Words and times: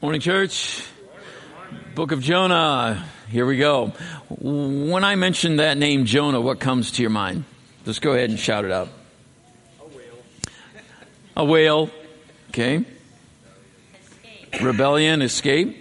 Morning, 0.00 0.20
church. 0.20 0.86
Book 1.96 2.12
of 2.12 2.20
Jonah. 2.20 3.04
Here 3.30 3.44
we 3.44 3.56
go. 3.56 3.88
When 4.28 5.02
I 5.02 5.16
mention 5.16 5.56
that 5.56 5.76
name, 5.76 6.04
Jonah, 6.04 6.40
what 6.40 6.60
comes 6.60 6.92
to 6.92 7.02
your 7.02 7.10
mind? 7.10 7.42
Just 7.84 8.00
go 8.00 8.12
ahead 8.12 8.30
and 8.30 8.38
shout 8.38 8.64
it 8.64 8.70
out. 8.70 8.90
A 9.80 9.84
whale. 9.86 10.18
A 11.36 11.44
whale. 11.44 11.90
Okay. 12.50 12.84
Rebellion, 14.62 15.20
escape. 15.20 15.76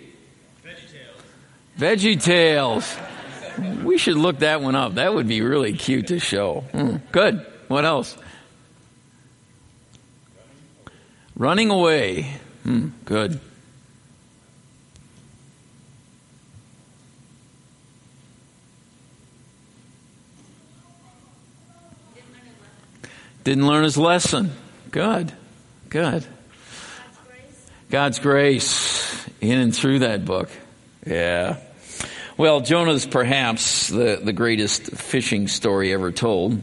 Veggie 1.77 2.19
Tales. 2.19 2.97
We 3.83 3.99
should 3.99 4.17
look 4.17 4.39
that 4.39 4.63
one 4.63 4.73
up. 4.73 4.95
That 4.95 5.13
would 5.13 5.27
be 5.27 5.41
really 5.41 5.73
cute 5.73 6.07
to 6.07 6.17
show. 6.17 6.61
Hmm. 6.71 6.95
Good. 7.11 7.45
What 7.67 7.85
else? 7.85 8.17
Running 11.35 11.69
away. 11.69 12.31
Hmm. 12.63 12.87
Good. 13.05 13.39
Didn't 23.47 23.65
learn 23.65 23.85
his 23.85 23.97
lesson. 23.97 24.51
Good. 24.91 25.31
Good. 25.87 26.25
God's 27.89 28.19
grace 28.19 29.25
in 29.39 29.57
and 29.57 29.73
through 29.73 29.99
that 29.99 30.25
book. 30.25 30.49
Yeah. 31.05 31.55
Well, 32.35 32.59
Jonah's 32.59 33.05
perhaps 33.05 33.87
the, 33.87 34.19
the 34.21 34.33
greatest 34.33 34.91
fishing 34.97 35.47
story 35.47 35.93
ever 35.93 36.11
told. 36.11 36.61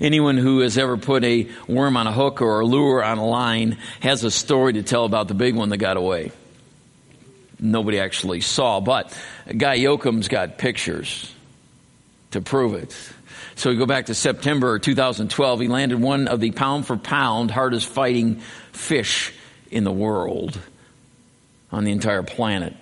Anyone 0.00 0.36
who 0.36 0.60
has 0.60 0.78
ever 0.78 0.96
put 0.96 1.24
a 1.24 1.48
worm 1.66 1.96
on 1.96 2.06
a 2.06 2.12
hook 2.12 2.40
or 2.40 2.60
a 2.60 2.64
lure 2.64 3.02
on 3.02 3.18
a 3.18 3.26
line 3.26 3.76
has 3.98 4.22
a 4.22 4.30
story 4.30 4.74
to 4.74 4.84
tell 4.84 5.04
about 5.04 5.26
the 5.26 5.34
big 5.34 5.56
one 5.56 5.70
that 5.70 5.78
got 5.78 5.96
away. 5.96 6.30
Nobody 7.58 7.98
actually 7.98 8.40
saw, 8.40 8.78
but 8.78 9.12
Guy 9.48 9.78
Yoakum's 9.78 10.28
got 10.28 10.58
pictures 10.58 11.34
to 12.30 12.40
prove 12.40 12.74
it. 12.74 12.96
So 13.58 13.70
we 13.70 13.76
go 13.76 13.86
back 13.86 14.06
to 14.06 14.14
September 14.14 14.78
2012. 14.78 15.60
He 15.60 15.66
landed 15.66 16.00
one 16.00 16.28
of 16.28 16.38
the 16.38 16.52
pound 16.52 16.86
for 16.86 16.96
pound 16.96 17.50
hardest 17.50 17.88
fighting 17.88 18.36
fish 18.70 19.34
in 19.68 19.82
the 19.82 19.90
world 19.90 20.56
on 21.72 21.82
the 21.82 21.90
entire 21.90 22.22
planet. 22.22 22.76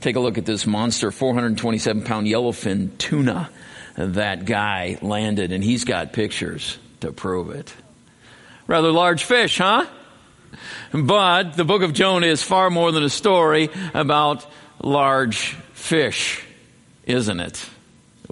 Take 0.00 0.16
a 0.16 0.20
look 0.20 0.38
at 0.38 0.46
this 0.46 0.66
monster, 0.66 1.10
427 1.10 2.04
pound 2.04 2.26
yellowfin 2.26 2.96
tuna 2.96 3.50
that 3.98 4.46
guy 4.46 4.96
landed, 5.02 5.52
and 5.52 5.62
he's 5.62 5.84
got 5.84 6.14
pictures 6.14 6.78
to 7.00 7.12
prove 7.12 7.50
it. 7.50 7.70
Rather 8.66 8.90
large 8.90 9.24
fish, 9.24 9.58
huh? 9.58 9.84
But 10.90 11.52
the 11.52 11.64
book 11.64 11.82
of 11.82 11.92
Jonah 11.92 12.28
is 12.28 12.42
far 12.42 12.70
more 12.70 12.92
than 12.92 13.02
a 13.02 13.10
story 13.10 13.68
about 13.92 14.46
large 14.82 15.50
fish, 15.74 16.42
isn't 17.04 17.40
it? 17.40 17.68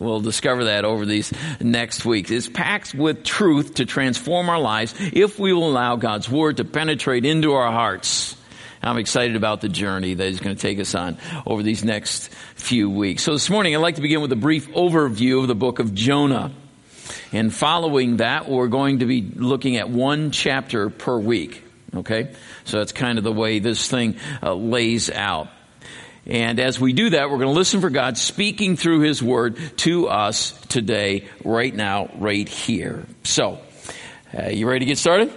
We'll 0.01 0.23
discover 0.23 0.65
that 0.65 0.87
over 0.87 1.05
these 1.05 1.31
next 1.61 2.07
weeks. 2.07 2.31
It's 2.31 2.49
packed 2.49 2.95
with 2.95 3.23
truth 3.23 3.75
to 3.75 3.85
transform 3.85 4.49
our 4.49 4.59
lives 4.59 4.95
if 4.99 5.39
we 5.39 5.53
will 5.53 5.69
allow 5.69 5.97
God's 5.97 6.27
Word 6.29 6.57
to 6.57 6.65
penetrate 6.65 7.27
into 7.27 7.53
our 7.53 7.71
hearts. 7.71 8.35
I'm 8.83 8.97
excited 8.97 9.37
about 9.37 9.61
the 9.61 9.69
journey 9.69 10.15
that 10.15 10.27
He's 10.27 10.41
going 10.41 10.57
to 10.57 10.61
take 10.61 10.81
us 10.81 10.95
on 10.95 11.19
over 11.47 11.63
these 11.63 11.85
next 11.85 12.31
few 12.55 12.89
weeks. 12.89 13.23
So 13.23 13.33
this 13.33 13.51
morning 13.51 13.77
I'd 13.77 13.83
like 13.83 13.97
to 13.97 14.01
begin 14.01 14.23
with 14.23 14.33
a 14.33 14.37
brief 14.37 14.71
overview 14.71 15.43
of 15.43 15.49
the 15.49 15.55
book 15.55 15.81
of 15.81 15.95
Jonah. 15.95 16.51
And 17.31 17.53
following 17.53 18.17
that, 18.17 18.49
we're 18.49 18.69
going 18.69 19.01
to 19.01 19.07
be 19.07 19.21
looking 19.21 19.77
at 19.77 19.91
one 19.91 20.31
chapter 20.31 20.89
per 20.89 21.19
week. 21.19 21.63
Okay? 21.95 22.35
So 22.65 22.79
that's 22.79 22.93
kind 22.93 23.19
of 23.19 23.25
the 23.25 23.33
way 23.33 23.59
this 23.59 23.87
thing 23.87 24.17
uh, 24.43 24.55
lays 24.55 25.11
out. 25.11 25.49
And 26.27 26.61
as 26.61 26.79
we 26.79 26.93
do 26.93 27.11
that, 27.11 27.31
we're 27.31 27.39
going 27.39 27.49
to 27.49 27.59
listen 27.59 27.81
for 27.81 27.91
God 27.91 28.19
speaking 28.19 28.77
through 28.77 29.01
His 29.01 29.23
Word 29.23 29.57
to 29.79 30.09
us 30.09 30.53
today, 30.69 31.29
right 31.45 31.75
now, 31.75 32.11
right 32.19 32.49
here. 32.49 33.07
So, 33.25 33.61
uh, 34.37 34.49
you 34.49 34.69
ready 34.69 34.81
to 34.81 34.85
get 34.87 34.99
started? 34.99 35.33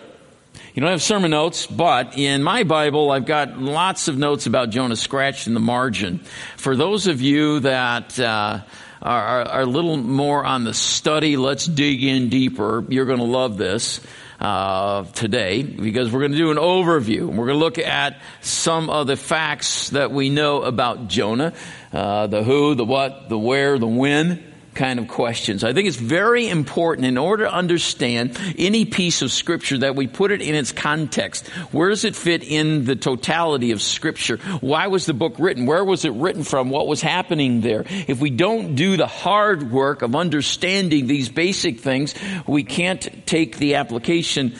You 0.74 0.82
don't 0.82 0.92
have 0.92 1.02
sermon 1.04 1.32
notes, 1.32 1.68
but 1.68 2.18
in 2.18 2.42
my 2.42 2.64
Bible, 2.64 3.12
I've 3.12 3.26
got 3.26 3.60
lots 3.60 4.08
of 4.08 4.18
notes 4.18 4.48
about 4.48 4.72
Jonah 4.72 4.96
scratched 4.96 5.48
in 5.48 5.54
the 5.54 5.60
margin. 5.60 6.20
For 6.58 6.76
those 6.76 7.08
of 7.08 7.22
you 7.22 7.60
that 7.60 8.20
uh, 8.20 8.62
are, 9.02 9.46
are, 9.46 9.62
a 9.62 9.66
little 9.66 9.98
more 9.98 10.44
on 10.44 10.64
the 10.64 10.74
study, 10.74 11.38
let's 11.38 11.66
dig 11.66 12.04
in 12.04 12.30
deeper, 12.30 12.84
you're 12.90 13.06
going 13.06 13.20
to 13.20 13.26
love 13.26 13.58
this 13.58 14.02
uh, 14.40 15.04
today 15.06 15.64
because 15.64 16.12
we're 16.12 16.20
going 16.20 16.32
to 16.32 16.38
do 16.38 16.52
an 16.52 16.58
overview. 16.58 17.28
We're 17.28 17.48
going 17.48 17.50
to 17.50 17.56
look 17.56 17.78
at 17.78 18.20
some 18.42 18.90
of 18.90 19.08
the 19.08 19.16
facts 19.16 19.90
that 19.92 20.12
we 20.12 20.30
know 20.30 20.64
about 20.64 21.08
Jonah, 21.08 21.54
uh, 21.92 22.28
the 22.28 22.44
who, 22.44 22.76
the 22.76 22.86
what, 22.86 23.30
the 23.30 23.38
where, 23.38 23.80
the 23.80 23.88
when 23.88 24.53
kind 24.76 25.00
of 25.00 25.08
questions. 25.08 25.64
I 25.64 25.74
think 25.74 25.88
it's 25.88 25.98
very 25.98 26.48
important 26.48 27.08
in 27.08 27.18
order 27.18 27.46
to 27.46 27.54
understand 27.54 28.38
any 28.58 28.86
piece 28.86 29.22
of 29.22 29.32
scripture 29.32 29.80
that 29.80 29.96
we 29.96 30.08
put 30.08 30.32
it 30.32 30.42
in 30.42 30.56
its 30.56 30.72
context. 30.72 31.48
Where 31.72 31.90
does 31.90 32.04
it 32.04 32.16
fit 32.16 32.44
in 32.44 32.86
the 32.86 32.96
totality 32.96 33.72
of 33.72 33.82
scripture? 33.82 34.38
Why 34.62 34.88
was 34.88 35.06
the 35.06 35.14
book 35.14 35.36
written? 35.40 35.66
Where 35.66 35.84
was 35.84 36.06
it 36.06 36.14
written 36.14 36.44
from? 36.44 36.70
What 36.70 36.88
was 36.88 37.02
happening 37.02 37.62
there? 37.62 37.86
If 37.88 38.20
we 38.20 38.30
don't 38.30 38.76
do 38.76 38.98
the 38.98 39.08
hard 39.08 39.72
work 39.72 40.02
of 40.02 40.16
understanding 40.16 41.08
these 41.08 41.30
basic 41.30 41.80
things, 41.80 42.16
we 42.48 42.64
can't 42.64 43.26
take 43.26 43.58
the 43.58 43.76
application 43.76 44.56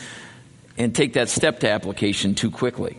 and 0.76 0.94
take 0.94 1.14
that 1.14 1.28
step 1.28 1.60
to 1.60 1.70
application 1.70 2.34
too 2.34 2.50
quickly. 2.50 2.98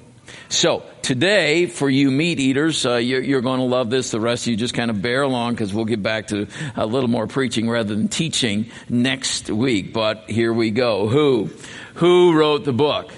So 0.49 0.83
today, 1.01 1.65
for 1.65 1.89
you 1.89 2.11
meat 2.11 2.39
eaters, 2.39 2.85
uh, 2.85 2.95
you're, 2.95 3.21
you're, 3.21 3.41
going 3.41 3.59
to 3.59 3.65
love 3.65 3.89
this. 3.89 4.11
The 4.11 4.19
rest 4.19 4.43
of 4.43 4.51
you 4.51 4.57
just 4.57 4.73
kind 4.73 4.89
of 4.89 5.01
bear 5.01 5.21
along 5.21 5.53
because 5.53 5.73
we'll 5.73 5.85
get 5.85 6.01
back 6.01 6.27
to 6.27 6.47
a 6.75 6.85
little 6.85 7.09
more 7.09 7.27
preaching 7.27 7.69
rather 7.69 7.93
than 7.95 8.07
teaching 8.07 8.71
next 8.89 9.49
week. 9.49 9.93
But 9.93 10.29
here 10.29 10.53
we 10.53 10.71
go. 10.71 11.07
Who? 11.07 11.49
Who 11.95 12.37
wrote 12.37 12.65
the 12.65 12.73
book? 12.73 13.11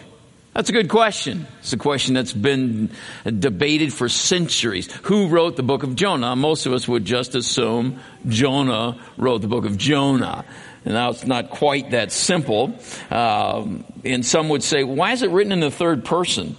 That's 0.54 0.70
a 0.70 0.74
good 0.74 0.90
question. 0.90 1.46
It's 1.60 1.74
a 1.74 1.78
question 1.78 2.16
that's 2.16 2.34
been 2.34 2.90
debated 3.24 3.94
for 3.94 4.10
centuries. 4.10 4.92
Who 5.04 5.28
wrote 5.28 5.56
the 5.56 5.62
book 5.62 5.84
of 5.84 5.96
Jonah? 5.96 6.36
Most 6.36 6.66
of 6.66 6.74
us 6.74 6.88
would 6.88 7.06
just 7.06 7.36
assume 7.36 8.00
Jonah 8.28 9.00
wrote 9.18 9.42
the 9.42 9.48
book 9.48 9.66
of 9.66 9.78
Jonah. 9.78 10.46
And 10.84 10.96
now 10.96 11.12
it's 11.12 11.28
not 11.28 11.52
quite 11.52 11.92
that 11.92 12.12
simple. 12.12 12.74
Um, 13.12 13.86
and 14.04 14.26
some 14.26 14.50
would 14.50 14.64
say, 14.64 14.84
why 14.84 15.12
is 15.12 15.22
it 15.22 15.30
written 15.30 15.52
in 15.52 15.60
the 15.60 15.70
third 15.70 16.04
person? 16.04 16.58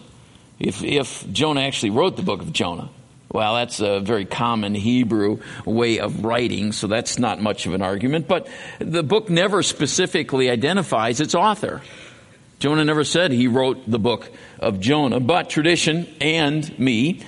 If, 0.58 0.82
if 0.82 1.30
Jonah 1.32 1.62
actually 1.62 1.90
wrote 1.90 2.16
the 2.16 2.22
book 2.22 2.40
of 2.40 2.52
Jonah. 2.52 2.90
Well, 3.30 3.56
that's 3.56 3.80
a 3.80 4.00
very 4.00 4.24
common 4.24 4.74
Hebrew 4.74 5.40
way 5.66 5.98
of 5.98 6.24
writing, 6.24 6.72
so 6.72 6.86
that's 6.86 7.18
not 7.18 7.42
much 7.42 7.66
of 7.66 7.74
an 7.74 7.82
argument. 7.82 8.26
But 8.26 8.48
the 8.78 9.02
book 9.02 9.28
never 9.28 9.62
specifically 9.62 10.48
identifies 10.48 11.20
its 11.20 11.34
author. 11.34 11.82
Jonah 12.58 12.84
never 12.84 13.04
said 13.04 13.30
he 13.30 13.46
wrote 13.46 13.88
the 13.88 13.98
book 13.98 14.30
of 14.58 14.80
Jonah, 14.80 15.20
but 15.20 15.50
tradition 15.50 16.08
and 16.20 16.76
me 16.78 17.22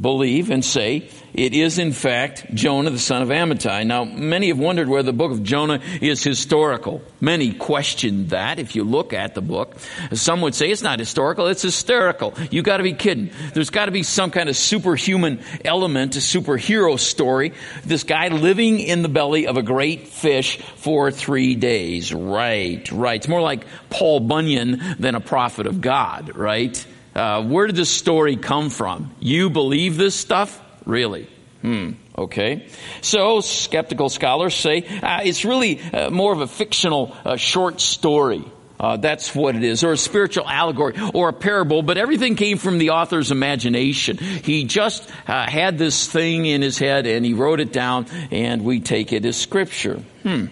believe 0.00 0.50
and 0.50 0.64
say 0.64 1.08
it 1.34 1.52
is 1.52 1.78
in 1.78 1.92
fact 1.92 2.52
Jonah, 2.54 2.90
the 2.90 2.98
son 2.98 3.22
of 3.22 3.28
Amittai. 3.28 3.86
Now, 3.86 4.04
many 4.04 4.48
have 4.48 4.58
wondered 4.58 4.88
whether 4.88 5.06
the 5.06 5.12
book 5.12 5.32
of 5.32 5.42
Jonah 5.42 5.80
is 6.00 6.22
historical. 6.22 7.02
Many 7.20 7.52
question 7.52 8.28
that 8.28 8.58
if 8.58 8.76
you 8.76 8.84
look 8.84 9.12
at 9.12 9.34
the 9.34 9.40
book. 9.40 9.76
Some 10.12 10.40
would 10.42 10.54
say 10.54 10.70
it's 10.70 10.82
not 10.82 10.98
historical, 10.98 11.46
it's 11.46 11.62
hysterical. 11.62 12.34
You 12.50 12.62
gotta 12.62 12.82
be 12.82 12.92
kidding. 12.92 13.30
There's 13.52 13.70
gotta 13.70 13.90
be 13.90 14.02
some 14.02 14.30
kind 14.30 14.48
of 14.48 14.56
superhuman 14.56 15.40
element, 15.64 16.16
a 16.16 16.20
superhero 16.20 16.98
story. 16.98 17.52
This 17.84 18.04
guy 18.04 18.28
living 18.28 18.80
in 18.80 19.02
the 19.02 19.08
belly 19.08 19.46
of 19.46 19.56
a 19.56 19.62
great 19.62 20.08
fish 20.08 20.58
for 20.58 21.10
three 21.10 21.54
days. 21.54 22.12
Right, 22.12 22.90
right. 22.92 23.16
It's 23.16 23.28
more 23.28 23.42
like 23.42 23.64
Paul 23.90 24.20
Bunyan 24.20 24.80
than 24.98 25.14
a 25.14 25.20
prophet 25.20 25.66
of 25.66 25.80
God, 25.80 26.36
right? 26.36 26.84
Uh, 27.14 27.44
where 27.44 27.66
did 27.66 27.76
this 27.76 27.90
story 27.90 28.36
come 28.36 28.70
from? 28.70 29.14
You 29.20 29.50
believe 29.50 29.96
this 29.96 30.14
stuff? 30.14 30.60
Really? 30.84 31.28
Hmm. 31.62 31.92
Okay. 32.16 32.68
So 33.00 33.40
skeptical 33.40 34.08
scholars 34.08 34.54
say 34.54 34.84
uh, 35.02 35.20
it's 35.24 35.44
really 35.44 35.80
uh, 35.80 36.10
more 36.10 36.32
of 36.32 36.40
a 36.40 36.46
fictional 36.46 37.16
uh, 37.24 37.36
short 37.36 37.80
story. 37.80 38.44
Uh, 38.78 38.96
that's 38.96 39.34
what 39.34 39.54
it 39.54 39.62
is, 39.62 39.84
or 39.84 39.92
a 39.92 39.96
spiritual 39.96 40.46
allegory, 40.48 40.94
or 41.14 41.28
a 41.28 41.32
parable, 41.32 41.82
but 41.82 41.96
everything 41.96 42.34
came 42.34 42.58
from 42.58 42.78
the 42.78 42.90
author's 42.90 43.30
imagination. 43.30 44.18
He 44.18 44.64
just 44.64 45.08
uh, 45.28 45.48
had 45.48 45.78
this 45.78 46.08
thing 46.08 46.44
in 46.44 46.60
his 46.60 46.76
head 46.76 47.06
and 47.06 47.24
he 47.24 47.34
wrote 47.34 47.60
it 47.60 47.72
down, 47.72 48.06
and 48.30 48.64
we 48.64 48.80
take 48.80 49.12
it 49.12 49.24
as 49.24 49.36
scripture. 49.36 50.02
Hmm. 50.22 50.46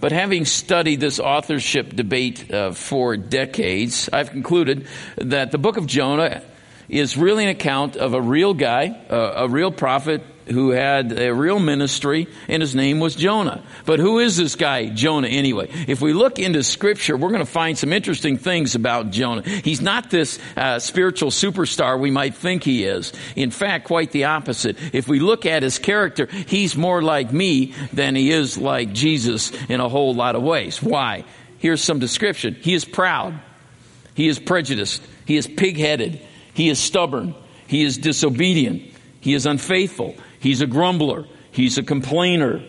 But 0.00 0.12
having 0.12 0.46
studied 0.46 0.98
this 0.98 1.20
authorship 1.20 1.94
debate 1.94 2.50
uh, 2.50 2.72
for 2.72 3.18
decades, 3.18 4.08
I've 4.10 4.30
concluded 4.30 4.86
that 5.16 5.50
the 5.50 5.58
book 5.58 5.76
of 5.76 5.86
Jonah 5.86 6.42
is 6.88 7.18
really 7.18 7.44
an 7.44 7.50
account 7.50 7.96
of 7.96 8.14
a 8.14 8.20
real 8.20 8.54
guy, 8.54 8.98
uh, 9.10 9.34
a 9.36 9.48
real 9.48 9.70
prophet 9.70 10.22
who 10.50 10.70
had 10.70 11.18
a 11.18 11.32
real 11.32 11.58
ministry, 11.58 12.26
and 12.48 12.60
his 12.60 12.74
name 12.74 12.98
was 12.98 13.14
Jonah. 13.14 13.62
But 13.86 14.00
who 14.00 14.18
is 14.18 14.36
this 14.36 14.56
guy, 14.56 14.86
Jonah, 14.86 15.28
anyway? 15.28 15.70
If 15.86 16.00
we 16.00 16.12
look 16.12 16.38
into 16.38 16.62
Scripture, 16.62 17.16
we're 17.16 17.30
going 17.30 17.40
to 17.40 17.50
find 17.50 17.78
some 17.78 17.92
interesting 17.92 18.36
things 18.36 18.74
about 18.74 19.10
Jonah. 19.10 19.42
He's 19.42 19.80
not 19.80 20.10
this 20.10 20.38
uh, 20.56 20.78
spiritual 20.78 21.30
superstar 21.30 21.98
we 21.98 22.10
might 22.10 22.34
think 22.34 22.64
he 22.64 22.84
is. 22.84 23.12
In 23.36 23.50
fact, 23.50 23.86
quite 23.86 24.10
the 24.10 24.24
opposite. 24.24 24.76
If 24.92 25.08
we 25.08 25.20
look 25.20 25.46
at 25.46 25.62
his 25.62 25.78
character, 25.78 26.26
he's 26.26 26.76
more 26.76 27.00
like 27.02 27.32
me 27.32 27.74
than 27.92 28.14
he 28.14 28.30
is 28.30 28.58
like 28.58 28.92
Jesus 28.92 29.52
in 29.68 29.80
a 29.80 29.88
whole 29.88 30.14
lot 30.14 30.34
of 30.34 30.42
ways. 30.42 30.82
Why? 30.82 31.24
Here's 31.58 31.82
some 31.82 31.98
description. 31.98 32.56
He 32.60 32.74
is 32.74 32.84
proud. 32.84 33.38
He 34.14 34.28
is 34.28 34.38
prejudiced. 34.38 35.02
He 35.26 35.36
is 35.36 35.46
pig-headed. 35.46 36.20
He 36.54 36.68
is 36.68 36.78
stubborn. 36.78 37.34
He 37.66 37.84
is 37.84 37.98
disobedient. 37.98 38.82
He 39.20 39.34
is 39.34 39.46
unfaithful. 39.46 40.16
He's 40.40 40.60
a 40.60 40.66
grumbler. 40.66 41.26
He's 41.52 41.78
a 41.78 41.82
complainer. 41.82 42.62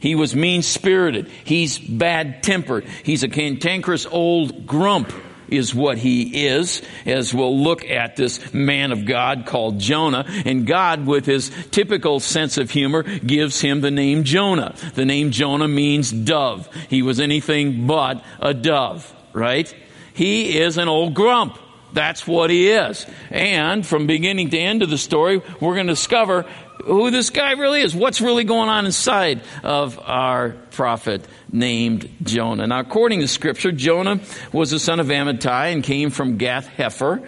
He 0.00 0.14
was 0.14 0.34
mean 0.34 0.62
spirited. 0.62 1.28
He's 1.44 1.78
bad 1.78 2.42
tempered. 2.42 2.86
He's 3.02 3.22
a 3.22 3.28
cantankerous 3.28 4.06
old 4.06 4.66
grump 4.66 5.12
is 5.48 5.74
what 5.74 5.98
he 5.98 6.46
is, 6.46 6.82
as 7.04 7.32
we'll 7.32 7.62
look 7.62 7.84
at 7.84 8.16
this 8.16 8.52
man 8.52 8.92
of 8.92 9.04
God 9.04 9.46
called 9.46 9.78
Jonah. 9.78 10.24
And 10.44 10.66
God, 10.66 11.06
with 11.06 11.26
his 11.26 11.50
typical 11.70 12.20
sense 12.20 12.58
of 12.58 12.70
humor, 12.70 13.02
gives 13.02 13.60
him 13.60 13.80
the 13.80 13.90
name 13.90 14.24
Jonah. 14.24 14.74
The 14.94 15.04
name 15.04 15.30
Jonah 15.30 15.68
means 15.68 16.10
dove. 16.10 16.68
He 16.88 17.02
was 17.02 17.20
anything 17.20 17.86
but 17.86 18.24
a 18.40 18.54
dove, 18.54 19.12
right? 19.32 19.72
He 20.14 20.58
is 20.58 20.78
an 20.78 20.88
old 20.88 21.14
grump. 21.14 21.58
That's 21.92 22.26
what 22.26 22.50
he 22.50 22.68
is. 22.68 23.06
And 23.30 23.86
from 23.86 24.06
beginning 24.06 24.50
to 24.50 24.58
end 24.58 24.82
of 24.82 24.90
the 24.90 24.98
story, 24.98 25.40
we're 25.60 25.74
going 25.74 25.86
to 25.86 25.92
discover 25.92 26.44
who 26.84 27.10
this 27.10 27.30
guy 27.30 27.52
really 27.52 27.80
is. 27.80 27.94
What's 27.94 28.20
really 28.20 28.44
going 28.44 28.68
on 28.68 28.86
inside 28.86 29.42
of 29.62 29.98
our 30.00 30.50
prophet 30.72 31.26
named 31.50 32.08
Jonah. 32.22 32.66
Now, 32.66 32.80
according 32.80 33.20
to 33.20 33.28
scripture, 33.28 33.72
Jonah 33.72 34.20
was 34.52 34.70
the 34.70 34.78
son 34.78 35.00
of 35.00 35.06
Amittai 35.06 35.72
and 35.72 35.82
came 35.82 36.10
from 36.10 36.36
Gath 36.36 36.68
Hepher 36.68 37.26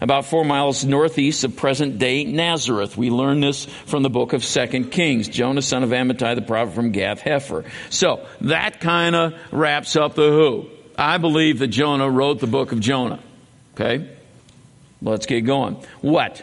about 0.00 0.24
four 0.24 0.44
miles 0.44 0.84
northeast 0.84 1.44
of 1.44 1.56
present 1.56 1.98
day 1.98 2.24
Nazareth. 2.24 2.96
We 2.96 3.10
learn 3.10 3.40
this 3.40 3.66
from 3.86 4.02
the 4.02 4.10
book 4.10 4.32
of 4.32 4.44
Second 4.44 4.90
Kings. 4.90 5.28
Jonah, 5.28 5.62
son 5.62 5.82
of 5.82 5.90
Amittai, 5.90 6.34
the 6.34 6.42
prophet 6.42 6.74
from 6.74 6.90
Gath 6.90 7.20
Hepher. 7.20 7.64
So 7.90 8.26
that 8.42 8.80
kind 8.80 9.14
of 9.14 9.34
wraps 9.52 9.96
up 9.96 10.14
the 10.14 10.30
who. 10.30 10.68
I 10.96 11.18
believe 11.18 11.58
that 11.60 11.68
Jonah 11.68 12.10
wrote 12.10 12.40
the 12.40 12.46
book 12.46 12.72
of 12.72 12.80
Jonah. 12.80 13.20
Okay? 13.74 14.08
Let's 15.02 15.26
get 15.26 15.42
going. 15.42 15.76
What? 16.00 16.42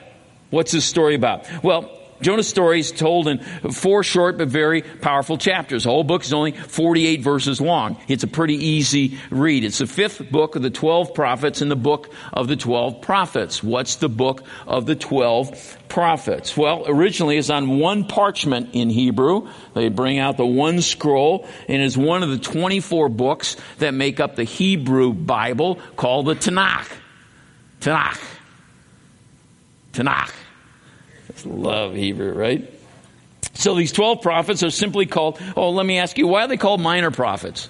What's 0.50 0.72
this 0.72 0.86
story 0.86 1.16
about? 1.16 1.46
Well, 1.64 1.97
Jonah's 2.22 2.48
story 2.48 2.80
is 2.80 2.92
told 2.92 3.28
in 3.28 3.40
four 3.40 4.04
short 4.04 4.38
but 4.38 4.48
very 4.48 4.82
powerful 4.82 5.38
chapters. 5.38 5.84
The 5.84 5.90
whole 5.90 6.04
book 6.04 6.24
is 6.24 6.34
only 6.34 6.52
48 6.52 7.22
verses 7.22 7.62
long. 7.62 7.98
It's 8.08 8.24
a 8.24 8.28
pretty 8.28 8.56
easy 8.56 9.20
read. 9.30 9.64
It's 9.64 9.78
the 9.78 9.88
fifth 9.88 10.30
book 10.32 10.56
of 10.56 10.62
the 10.62 10.70
12 10.70 11.14
prophets 11.14 11.62
in 11.62 11.70
the 11.70 11.76
book 11.76 12.12
of 12.34 12.48
the 12.48 12.56
12 12.56 13.02
prophets. 13.02 13.62
What's 13.62 13.98
the 13.98 14.10
book 14.10 14.44
of 14.66 14.86
the 14.86 14.96
12 14.96 15.78
prophets? 15.90 16.58
Well, 16.58 16.86
originally 16.88 17.38
it's 17.38 17.50
on 17.50 17.80
one 17.80 18.06
parchment 18.06 18.70
in 18.74 18.90
Hebrew. 18.90 19.50
They 19.74 19.90
bring 19.90 20.18
out 20.18 20.38
the 20.38 20.46
one 20.46 20.82
scroll 20.82 21.48
and 21.68 21.82
is 21.82 21.98
one 21.98 22.24
of 22.24 22.30
the 22.30 22.40
24 22.40 23.10
books 23.10 23.58
that 23.78 23.94
make 23.94 24.20
up 24.20 24.36
the 24.36 24.44
Hebrew 24.44 25.14
Bible 25.14 25.80
called 25.96 26.26
the 26.26 26.36
Tanakh. 26.36 26.92
Tanakh. 27.80 28.24
Tanakh. 29.94 30.34
Love 31.46 31.94
Hebrew, 31.94 32.34
right? 32.34 32.74
So 33.54 33.76
these 33.76 33.92
12 33.92 34.22
prophets 34.22 34.64
are 34.64 34.70
simply 34.70 35.06
called, 35.06 35.40
oh, 35.56 35.72
let 35.72 35.86
me 35.86 35.98
ask 35.98 36.18
you, 36.18 36.28
why 36.28 36.44
are 36.44 36.48
they 36.48 36.58
called 36.58 36.82
minor 36.82 37.12
prophets? 37.12 37.70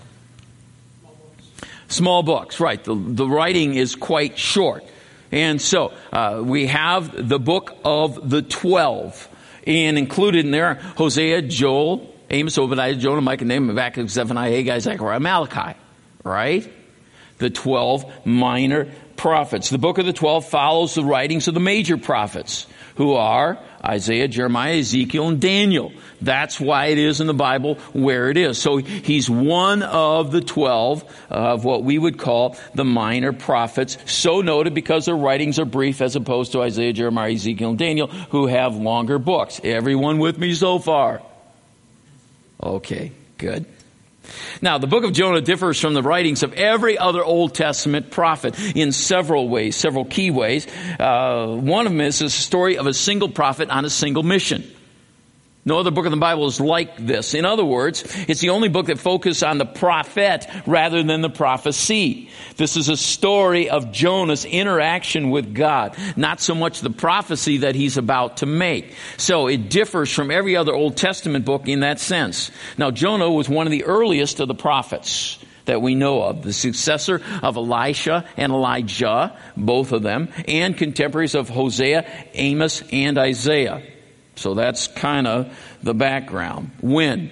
Small 1.88 2.24
books, 2.24 2.60
right. 2.60 2.84
The, 2.84 2.96
the 2.96 3.28
writing 3.28 3.76
is 3.76 3.96
quite 3.96 4.38
short. 4.38 4.84
And 5.32 5.62
so 5.62 5.94
uh, 6.12 6.42
we 6.44 6.68
have 6.68 7.30
the 7.30 7.40
book 7.40 7.78
of 7.86 8.30
the 8.30 8.42
12. 8.42 9.30
And 9.66 9.98
included 9.98 10.46
in 10.46 10.52
there, 10.52 10.76
Hosea, 10.76 11.44
Joel, 11.44 12.14
Amos, 12.30 12.58
Obadiah, 12.58 12.96
Jonah, 12.96 13.22
Micah, 13.22 13.46
Nahum, 13.46 13.70
Habakkuk, 13.70 14.10
Zephaniah, 14.10 14.52
Haggai, 14.52 14.80
Zechariah, 14.80 15.20
Malachi. 15.20 15.78
Right? 16.24 16.72
The 17.38 17.50
12 17.50 18.26
minor 18.26 18.90
prophets. 19.16 19.70
The 19.70 19.78
book 19.78 19.98
of 19.98 20.06
the 20.06 20.14
12 20.14 20.46
follows 20.46 20.96
the 20.96 21.04
writings 21.04 21.48
of 21.48 21.54
the 21.54 21.60
major 21.60 21.98
prophets 21.98 22.68
who 22.98 23.14
are 23.14 23.58
Isaiah, 23.84 24.28
Jeremiah, 24.28 24.80
Ezekiel, 24.80 25.30
and 25.30 25.40
Daniel. 25.40 25.94
That's 26.22 26.60
why 26.60 26.88
it 26.88 26.98
is 26.98 27.22
in 27.22 27.28
the 27.28 27.34
Bible 27.34 27.76
where 27.94 28.30
it 28.30 28.38
is. 28.38 28.58
So 28.58 28.78
he's 28.78 29.30
one 29.30 29.84
of 29.84 30.32
the 30.32 30.42
12 30.42 31.04
of 31.30 31.64
what 31.64 31.84
we 31.84 31.98
would 31.98 32.18
call 32.18 32.58
the 32.74 32.84
minor 32.84 33.34
prophets, 33.34 33.98
so 34.06 34.42
noted 34.42 34.74
because 34.74 35.06
their 35.06 35.16
writings 35.16 35.60
are 35.60 35.66
brief 35.66 36.02
as 36.02 36.16
opposed 36.16 36.52
to 36.54 36.62
Isaiah, 36.62 36.92
Jeremiah, 36.92 37.32
Ezekiel, 37.32 37.70
and 37.70 37.80
Daniel, 37.80 38.08
who 38.08 38.48
have 38.48 38.76
longer 38.76 39.20
books. 39.20 39.62
Everyone 39.64 40.18
with 40.18 40.38
me 40.38 40.54
so 40.54 40.80
far? 40.80 41.22
Okay, 42.62 43.12
good. 43.38 43.66
Now, 44.62 44.78
the 44.78 44.88
book 44.88 45.04
of 45.04 45.14
Jonah 45.14 45.42
differs 45.42 45.80
from 45.80 45.94
the 45.94 46.04
writings 46.04 46.44
of 46.44 46.54
every 46.54 46.98
other 46.98 47.24
Old 47.24 47.54
Testament 47.56 48.12
prophet 48.12 48.56
in 48.76 48.92
several 48.92 49.50
ways, 49.50 49.76
several 49.76 50.06
key 50.06 50.32
ways. 50.32 50.68
Uh, 51.00 51.48
one 51.48 51.86
of 51.86 51.92
them 51.92 52.02
is 52.02 52.20
the 52.20 52.30
story 52.30 52.78
of 52.78 52.88
a 52.88 52.94
single 52.94 53.30
prophet 53.30 53.70
on 53.70 53.86
a 53.86 53.90
single 53.90 54.24
mission. 54.24 54.72
No 55.68 55.80
other 55.80 55.92
book 55.92 56.06
of 56.06 56.12
the 56.12 56.18
Bible 56.18 56.48
is 56.48 56.62
like 56.62 56.96
this. 56.96 57.34
In 57.34 57.44
other 57.44 57.66
words, 57.66 58.06
it's 58.30 58.40
the 58.40 58.52
only 58.52 58.70
book 58.70 58.86
that 58.86 59.00
focuses 59.00 59.44
on 59.44 59.58
the 59.58 59.66
prophet 59.66 60.48
rather 60.66 61.04
than 61.04 61.20
the 61.20 61.30
prophecy. 61.30 62.30
This 62.56 62.78
is 62.78 62.88
a 62.88 62.96
story 62.96 63.70
of 63.70 63.92
Jonah's 63.92 64.46
interaction 64.46 65.30
with 65.30 65.54
God, 65.54 65.98
not 66.16 66.40
so 66.40 66.56
much 66.56 66.80
the 66.80 66.90
prophecy 66.90 67.58
that 67.58 67.76
he's 67.76 67.98
about 67.98 68.38
to 68.38 68.46
make. 68.46 68.96
So 69.18 69.48
it 69.48 69.70
differs 69.70 70.10
from 70.10 70.32
every 70.32 70.56
other 70.56 70.74
Old 70.74 70.96
Testament 70.96 71.44
book 71.44 71.68
in 71.68 71.82
that 71.82 72.00
sense. 72.00 72.50
Now, 72.78 72.90
Jonah 72.90 73.30
was 73.30 73.50
one 73.50 73.68
of 73.68 73.72
the 73.72 73.84
earliest 73.84 74.40
of 74.40 74.48
the 74.48 74.56
prophets 74.56 75.38
that 75.66 75.82
we 75.82 75.96
know 75.96 76.22
of, 76.22 76.44
the 76.44 76.54
successor 76.54 77.22
of 77.44 77.58
Elisha 77.58 78.24
and 78.38 78.54
Elijah, 78.54 79.38
both 79.58 79.92
of 79.92 80.02
them, 80.02 80.30
and 80.48 80.78
contemporaries 80.78 81.36
of 81.36 81.50
Hosea, 81.50 82.10
Amos, 82.36 82.84
and 82.90 83.18
Isaiah. 83.18 83.84
So 84.38 84.54
that's 84.54 84.88
kind 84.88 85.28
of 85.28 85.58
the 85.84 85.94
background. 85.94 86.72
When? 86.82 87.32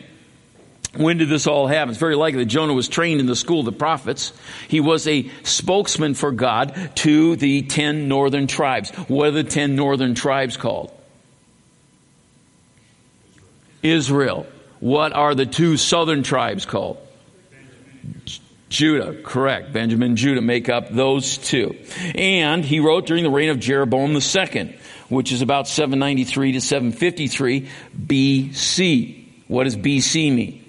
When 0.95 1.17
did 1.17 1.29
this 1.29 1.45
all 1.45 1.67
happen? 1.67 1.89
It's 1.89 1.99
very 1.99 2.15
likely 2.15 2.39
that 2.39 2.45
Jonah 2.45 2.73
was 2.73 2.87
trained 2.87 3.19
in 3.19 3.25
the 3.25 3.35
school 3.35 3.59
of 3.59 3.65
the 3.65 3.71
prophets. 3.71 4.31
He 4.67 4.79
was 4.79 5.07
a 5.07 5.29
spokesman 5.43 6.13
for 6.13 6.31
God 6.31 6.91
to 6.95 7.35
the 7.35 7.63
ten 7.63 8.07
northern 8.07 8.47
tribes. 8.47 8.91
What 9.07 9.27
are 9.27 9.31
the 9.31 9.43
ten 9.43 9.75
northern 9.75 10.15
tribes 10.15 10.57
called? 10.57 10.91
Israel. 13.83 14.47
What 14.79 15.13
are 15.13 15.35
the 15.35 15.45
two 15.45 15.77
southern 15.77 16.23
tribes 16.23 16.65
called? 16.65 16.97
Judah, 18.69 19.21
correct. 19.21 19.73
Benjamin 19.73 20.09
and 20.09 20.17
Judah 20.17 20.41
make 20.41 20.69
up 20.69 20.89
those 20.89 21.37
two. 21.37 21.75
And 22.15 22.65
he 22.65 22.79
wrote 22.79 23.05
during 23.05 23.23
the 23.23 23.29
reign 23.29 23.49
of 23.49 23.59
Jeroboam 23.59 24.15
II 24.15 24.77
which 25.09 25.31
is 25.31 25.41
about 25.41 25.67
793 25.67 26.53
to 26.53 26.61
753 26.61 27.69
BC. 27.97 29.25
What 29.47 29.65
does 29.65 29.77
BC 29.77 30.33
mean? 30.33 30.61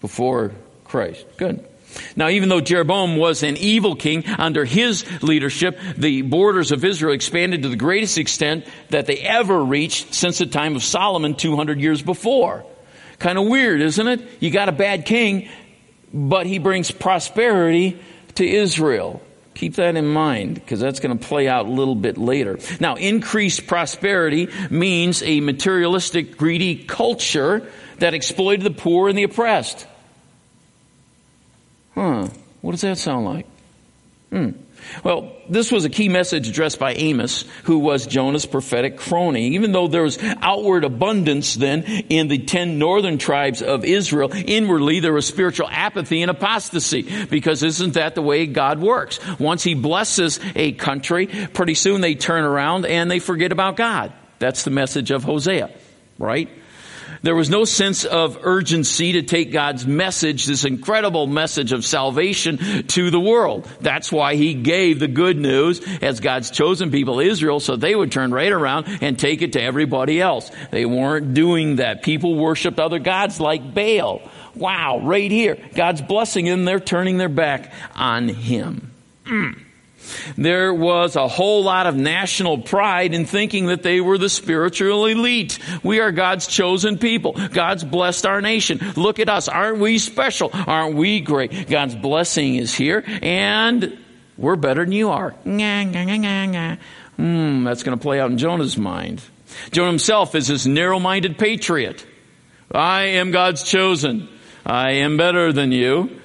Before 0.00 0.52
Christ. 0.84 1.24
Good. 1.36 1.66
Now, 2.14 2.28
even 2.28 2.48
though 2.48 2.60
Jeroboam 2.60 3.16
was 3.16 3.42
an 3.42 3.56
evil 3.56 3.96
king, 3.96 4.26
under 4.26 4.64
his 4.64 5.04
leadership, 5.22 5.78
the 5.96 6.22
borders 6.22 6.72
of 6.72 6.84
Israel 6.84 7.14
expanded 7.14 7.62
to 7.62 7.68
the 7.68 7.76
greatest 7.76 8.18
extent 8.18 8.66
that 8.90 9.06
they 9.06 9.16
ever 9.16 9.64
reached 9.64 10.14
since 10.14 10.38
the 10.38 10.46
time 10.46 10.76
of 10.76 10.82
Solomon 10.82 11.34
200 11.34 11.80
years 11.80 12.02
before. 12.02 12.64
Kind 13.18 13.38
of 13.38 13.46
weird, 13.46 13.80
isn't 13.80 14.06
it? 14.06 14.28
You 14.40 14.50
got 14.50 14.68
a 14.68 14.72
bad 14.72 15.06
king, 15.06 15.48
but 16.12 16.46
he 16.46 16.58
brings 16.58 16.90
prosperity 16.90 17.98
to 18.34 18.46
Israel. 18.46 19.22
Keep 19.56 19.76
that 19.76 19.96
in 19.96 20.06
mind 20.06 20.54
because 20.56 20.80
that's 20.80 21.00
going 21.00 21.18
to 21.18 21.26
play 21.26 21.48
out 21.48 21.64
a 21.64 21.70
little 21.70 21.94
bit 21.94 22.18
later. 22.18 22.58
Now, 22.78 22.96
increased 22.96 23.66
prosperity 23.66 24.50
means 24.68 25.22
a 25.22 25.40
materialistic, 25.40 26.36
greedy 26.36 26.84
culture 26.84 27.66
that 27.98 28.12
exploited 28.12 28.66
the 28.66 28.70
poor 28.70 29.08
and 29.08 29.16
the 29.16 29.22
oppressed. 29.22 29.86
Huh. 31.94 32.28
What 32.60 32.72
does 32.72 32.82
that 32.82 32.98
sound 32.98 33.24
like? 33.24 33.46
Hmm. 34.36 34.50
Well, 35.02 35.32
this 35.48 35.72
was 35.72 35.86
a 35.86 35.88
key 35.88 36.10
message 36.10 36.46
addressed 36.46 36.78
by 36.78 36.92
Amos, 36.92 37.46
who 37.64 37.78
was 37.78 38.06
Jonah's 38.06 38.44
prophetic 38.44 38.98
crony. 38.98 39.54
Even 39.54 39.72
though 39.72 39.88
there 39.88 40.02
was 40.02 40.18
outward 40.42 40.84
abundance 40.84 41.54
then 41.54 41.82
in 41.84 42.28
the 42.28 42.38
ten 42.38 42.78
northern 42.78 43.16
tribes 43.16 43.62
of 43.62 43.86
Israel, 43.86 44.30
inwardly 44.32 45.00
there 45.00 45.14
was 45.14 45.26
spiritual 45.26 45.68
apathy 45.70 46.20
and 46.20 46.30
apostasy, 46.30 47.24
because 47.26 47.62
isn't 47.62 47.94
that 47.94 48.14
the 48.14 48.20
way 48.20 48.44
God 48.46 48.78
works? 48.78 49.18
Once 49.38 49.62
He 49.64 49.72
blesses 49.72 50.38
a 50.54 50.72
country, 50.72 51.28
pretty 51.54 51.74
soon 51.74 52.02
they 52.02 52.14
turn 52.14 52.44
around 52.44 52.84
and 52.84 53.10
they 53.10 53.18
forget 53.18 53.52
about 53.52 53.76
God. 53.76 54.12
That's 54.38 54.64
the 54.64 54.70
message 54.70 55.10
of 55.10 55.24
Hosea, 55.24 55.70
right? 56.18 56.50
There 57.26 57.34
was 57.34 57.50
no 57.50 57.64
sense 57.64 58.04
of 58.04 58.38
urgency 58.42 59.14
to 59.14 59.22
take 59.22 59.50
God's 59.50 59.84
message, 59.84 60.46
this 60.46 60.64
incredible 60.64 61.26
message 61.26 61.72
of 61.72 61.84
salvation 61.84 62.86
to 62.86 63.10
the 63.10 63.18
world. 63.18 63.68
That's 63.80 64.12
why 64.12 64.36
he 64.36 64.54
gave 64.54 65.00
the 65.00 65.08
good 65.08 65.36
news 65.36 65.80
as 66.00 66.20
God's 66.20 66.52
chosen 66.52 66.92
people, 66.92 67.18
Israel, 67.18 67.58
so 67.58 67.74
they 67.74 67.96
would 67.96 68.12
turn 68.12 68.30
right 68.30 68.52
around 68.52 68.98
and 69.00 69.18
take 69.18 69.42
it 69.42 69.54
to 69.54 69.60
everybody 69.60 70.20
else. 70.20 70.52
They 70.70 70.86
weren't 70.86 71.34
doing 71.34 71.76
that. 71.76 72.04
People 72.04 72.36
worshiped 72.36 72.78
other 72.78 73.00
gods 73.00 73.40
like 73.40 73.74
Baal. 73.74 74.22
Wow, 74.54 75.00
right 75.00 75.28
here. 75.28 75.58
God's 75.74 76.02
blessing 76.02 76.44
them, 76.44 76.64
they're 76.64 76.78
turning 76.78 77.18
their 77.18 77.28
back 77.28 77.72
on 77.96 78.28
him. 78.28 78.92
Mm. 79.24 79.65
There 80.36 80.72
was 80.72 81.16
a 81.16 81.28
whole 81.28 81.62
lot 81.64 81.86
of 81.86 81.96
national 81.96 82.58
pride 82.58 83.14
in 83.14 83.24
thinking 83.24 83.66
that 83.66 83.82
they 83.82 84.00
were 84.00 84.18
the 84.18 84.28
spiritual 84.28 85.06
elite. 85.06 85.58
We 85.82 86.00
are 86.00 86.12
God's 86.12 86.46
chosen 86.46 86.98
people. 86.98 87.32
God's 87.32 87.84
blessed 87.84 88.26
our 88.26 88.40
nation. 88.40 88.78
Look 88.96 89.18
at 89.18 89.28
us. 89.28 89.48
Aren't 89.48 89.78
we 89.78 89.98
special? 89.98 90.50
Aren't 90.52 90.96
we 90.96 91.20
great? 91.20 91.68
God's 91.68 91.94
blessing 91.94 92.56
is 92.56 92.74
here 92.74 93.04
and 93.22 93.98
we're 94.36 94.56
better 94.56 94.84
than 94.84 94.92
you 94.92 95.10
are. 95.10 95.34
Hmm, 97.16 97.64
that's 97.64 97.82
going 97.82 97.96
to 97.96 98.02
play 98.02 98.20
out 98.20 98.30
in 98.30 98.38
Jonah's 98.38 98.76
mind. 98.76 99.22
Jonah 99.70 99.88
himself 99.88 100.34
is 100.34 100.48
this 100.48 100.66
narrow-minded 100.66 101.38
patriot. 101.38 102.06
I 102.70 103.02
am 103.02 103.30
God's 103.30 103.62
chosen. 103.62 104.28
I 104.64 104.92
am 104.92 105.16
better 105.16 105.52
than 105.52 105.72
you. 105.72 106.20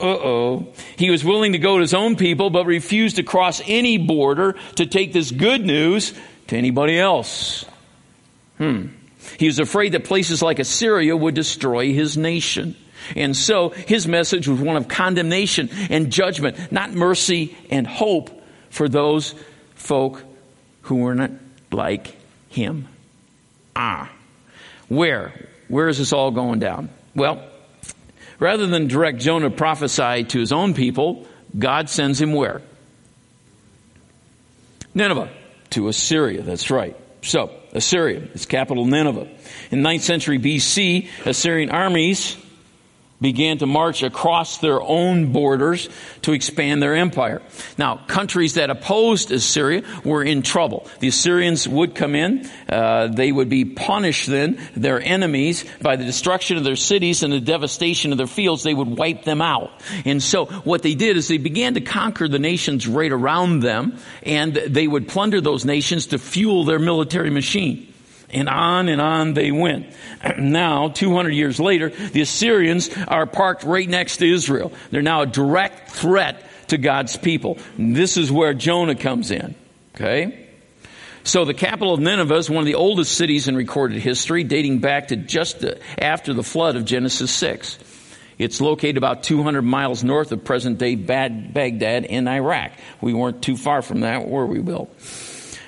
Uh-oh. 0.00 0.68
He 0.96 1.10
was 1.10 1.24
willing 1.24 1.52
to 1.52 1.58
go 1.58 1.76
to 1.76 1.80
his 1.80 1.94
own 1.94 2.16
people, 2.16 2.50
but 2.50 2.66
refused 2.66 3.16
to 3.16 3.22
cross 3.22 3.60
any 3.66 3.98
border 3.98 4.54
to 4.76 4.86
take 4.86 5.12
this 5.12 5.30
good 5.30 5.64
news 5.64 6.12
to 6.48 6.56
anybody 6.56 6.98
else. 6.98 7.64
Hmm. 8.58 8.88
He 9.38 9.46
was 9.46 9.58
afraid 9.58 9.92
that 9.92 10.04
places 10.04 10.42
like 10.42 10.58
Assyria 10.58 11.16
would 11.16 11.34
destroy 11.34 11.92
his 11.92 12.16
nation. 12.16 12.76
And 13.16 13.36
so 13.36 13.70
his 13.70 14.06
message 14.06 14.48
was 14.48 14.60
one 14.60 14.76
of 14.76 14.88
condemnation 14.88 15.70
and 15.90 16.10
judgment, 16.10 16.72
not 16.72 16.92
mercy 16.92 17.56
and 17.70 17.86
hope 17.86 18.30
for 18.70 18.88
those 18.88 19.34
folk 19.74 20.22
who 20.82 20.96
were 20.96 21.14
not 21.14 21.30
like 21.70 22.16
him. 22.48 22.88
Ah. 23.76 24.10
Where? 24.88 25.32
Where 25.68 25.88
is 25.88 25.98
this 25.98 26.12
all 26.12 26.30
going 26.30 26.58
down? 26.58 26.88
Well, 27.14 27.42
Rather 28.38 28.66
than 28.66 28.86
direct 28.86 29.18
Jonah 29.18 29.50
prophesy 29.50 30.24
to 30.24 30.38
his 30.38 30.52
own 30.52 30.74
people, 30.74 31.26
God 31.58 31.90
sends 31.90 32.20
him 32.20 32.32
where? 32.32 32.62
Nineveh, 34.94 35.30
to 35.70 35.88
Assyria. 35.88 36.42
That's 36.42 36.70
right. 36.70 36.96
So, 37.22 37.50
Assyria, 37.72 38.20
its 38.34 38.46
capital 38.46 38.84
Nineveh. 38.84 39.28
In 39.70 39.80
9th 39.80 40.00
century 40.00 40.38
BC, 40.38 41.08
Assyrian 41.26 41.70
armies 41.70 42.36
began 43.20 43.58
to 43.58 43.66
march 43.66 44.02
across 44.02 44.58
their 44.58 44.80
own 44.80 45.32
borders 45.32 45.88
to 46.22 46.32
expand 46.32 46.82
their 46.82 46.94
empire. 46.94 47.42
Now, 47.76 47.96
countries 48.06 48.54
that 48.54 48.70
opposed 48.70 49.32
Assyria 49.32 49.82
were 50.04 50.22
in 50.22 50.42
trouble. 50.42 50.88
The 51.00 51.08
Assyrians 51.08 51.66
would 51.66 51.94
come 51.94 52.14
in, 52.14 52.48
uh, 52.68 53.08
they 53.08 53.32
would 53.32 53.48
be 53.48 53.64
punished 53.64 54.28
then, 54.28 54.60
their 54.76 55.00
enemies, 55.00 55.64
by 55.80 55.96
the 55.96 56.04
destruction 56.04 56.56
of 56.56 56.64
their 56.64 56.76
cities 56.76 57.22
and 57.22 57.32
the 57.32 57.40
devastation 57.40 58.12
of 58.12 58.18
their 58.18 58.26
fields, 58.26 58.62
they 58.62 58.74
would 58.74 58.96
wipe 58.96 59.24
them 59.24 59.42
out. 59.42 59.70
And 60.04 60.22
so 60.22 60.46
what 60.46 60.82
they 60.82 60.94
did 60.94 61.16
is 61.16 61.28
they 61.28 61.38
began 61.38 61.74
to 61.74 61.80
conquer 61.80 62.28
the 62.28 62.38
nations 62.38 62.86
right 62.86 63.10
around 63.10 63.60
them, 63.60 63.98
and 64.22 64.54
they 64.54 64.86
would 64.86 65.08
plunder 65.08 65.40
those 65.40 65.64
nations 65.64 66.06
to 66.08 66.18
fuel 66.18 66.64
their 66.64 66.78
military 66.78 67.30
machine. 67.30 67.87
And 68.30 68.48
on 68.48 68.88
and 68.88 69.00
on 69.00 69.34
they 69.34 69.50
went. 69.50 69.86
Now, 70.38 70.88
200 70.88 71.30
years 71.30 71.58
later, 71.60 71.90
the 71.90 72.20
Assyrians 72.20 72.90
are 73.06 73.26
parked 73.26 73.64
right 73.64 73.88
next 73.88 74.18
to 74.18 74.30
Israel. 74.30 74.72
They're 74.90 75.02
now 75.02 75.22
a 75.22 75.26
direct 75.26 75.90
threat 75.90 76.44
to 76.68 76.78
God's 76.78 77.16
people. 77.16 77.58
This 77.78 78.16
is 78.16 78.30
where 78.30 78.54
Jonah 78.54 78.94
comes 78.94 79.30
in. 79.30 79.54
Okay? 79.94 80.48
So 81.24 81.44
the 81.44 81.54
capital 81.54 81.92
of 81.92 82.00
Nineveh 82.00 82.36
is 82.36 82.48
one 82.48 82.60
of 82.60 82.66
the 82.66 82.76
oldest 82.76 83.12
cities 83.12 83.48
in 83.48 83.56
recorded 83.56 84.00
history, 84.00 84.44
dating 84.44 84.78
back 84.78 85.08
to 85.08 85.16
just 85.16 85.64
after 85.98 86.32
the 86.32 86.42
flood 86.42 86.76
of 86.76 86.84
Genesis 86.84 87.30
6. 87.32 87.78
It's 88.38 88.60
located 88.60 88.96
about 88.96 89.24
200 89.24 89.62
miles 89.62 90.04
north 90.04 90.30
of 90.32 90.44
present 90.44 90.78
day 90.78 90.94
Baghdad 90.94 92.04
in 92.04 92.28
Iraq. 92.28 92.72
We 93.00 93.12
weren't 93.12 93.42
too 93.42 93.56
far 93.56 93.82
from 93.82 94.00
that, 94.00 94.28
were 94.28 94.46
we, 94.46 94.60
Bill? 94.60 94.88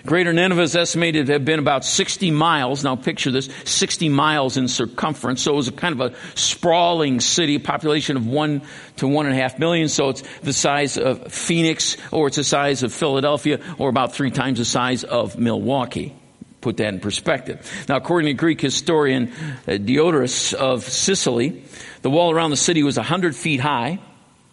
Greater 0.06 0.32
Nineveh 0.32 0.62
is 0.62 0.76
estimated 0.76 1.26
to 1.26 1.34
have 1.34 1.44
been 1.44 1.58
about 1.58 1.84
60 1.84 2.30
miles. 2.30 2.84
Now 2.84 2.96
picture 2.96 3.30
this, 3.30 3.48
60 3.64 4.08
miles 4.08 4.56
in 4.56 4.68
circumference. 4.68 5.42
So 5.42 5.52
it 5.52 5.56
was 5.56 5.68
a 5.68 5.72
kind 5.72 6.00
of 6.00 6.12
a 6.12 6.16
sprawling 6.36 7.20
city, 7.20 7.58
population 7.58 8.16
of 8.16 8.26
one 8.26 8.62
to 8.96 9.08
one 9.08 9.26
and 9.26 9.34
a 9.34 9.38
half 9.38 9.58
million. 9.58 9.88
So 9.88 10.08
it's 10.08 10.22
the 10.42 10.52
size 10.52 10.96
of 10.96 11.32
Phoenix 11.32 11.96
or 12.10 12.28
it's 12.28 12.36
the 12.36 12.44
size 12.44 12.82
of 12.82 12.92
Philadelphia 12.92 13.60
or 13.78 13.88
about 13.88 14.14
three 14.14 14.30
times 14.30 14.58
the 14.58 14.64
size 14.64 15.04
of 15.04 15.38
Milwaukee. 15.38 16.16
Put 16.60 16.76
that 16.78 16.94
in 16.94 17.00
perspective. 17.00 17.86
Now 17.88 17.96
according 17.96 18.28
to 18.28 18.34
Greek 18.34 18.60
historian 18.60 19.32
uh, 19.66 19.78
Diodorus 19.78 20.52
of 20.52 20.84
Sicily, 20.84 21.62
the 22.02 22.10
wall 22.10 22.32
around 22.32 22.50
the 22.50 22.56
city 22.56 22.82
was 22.82 22.96
100 22.96 23.34
feet 23.34 23.60
high 23.60 23.98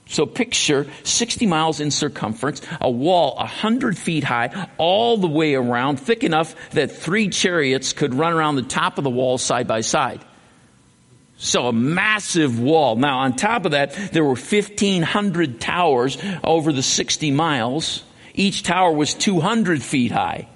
so 0.10 0.26
picture 0.26 0.88
60 1.04 1.46
miles 1.46 1.80
in 1.80 1.92
circumference, 1.92 2.62
a 2.82 2.90
wall 2.90 3.36
100 3.36 3.98
feet 3.98 4.24
high, 4.24 4.70
all 4.78 5.18
the 5.18 5.28
way 5.28 5.56
around, 5.56 5.98
thick 5.98 6.24
enough 6.24 6.56
that 6.72 6.92
three 6.92 7.30
chariots 7.30 7.94
could 7.94 8.14
run 8.14 8.34
around 8.34 8.56
the 8.56 8.62
top 8.62 8.98
of 8.98 9.04
the 9.04 9.10
wall 9.10 9.38
side 9.38 9.68
by 9.68 9.82
side. 9.82 10.24
So 11.38 11.68
a 11.68 11.74
massive 11.74 12.60
wall. 12.60 12.96
Now 12.96 13.20
on 13.20 13.36
top 13.36 13.66
of 13.66 13.72
that, 13.72 13.94
there 14.12 14.24
were 14.24 14.30
1500 14.30 15.62
towers 15.62 16.18
over 16.44 16.74
the 16.74 16.82
60 16.82 17.32
miles. 17.32 18.04
Each 18.34 18.64
tower 18.64 18.92
was 18.92 19.14
200 19.14 19.84
feet 19.84 20.12
high. 20.12 20.48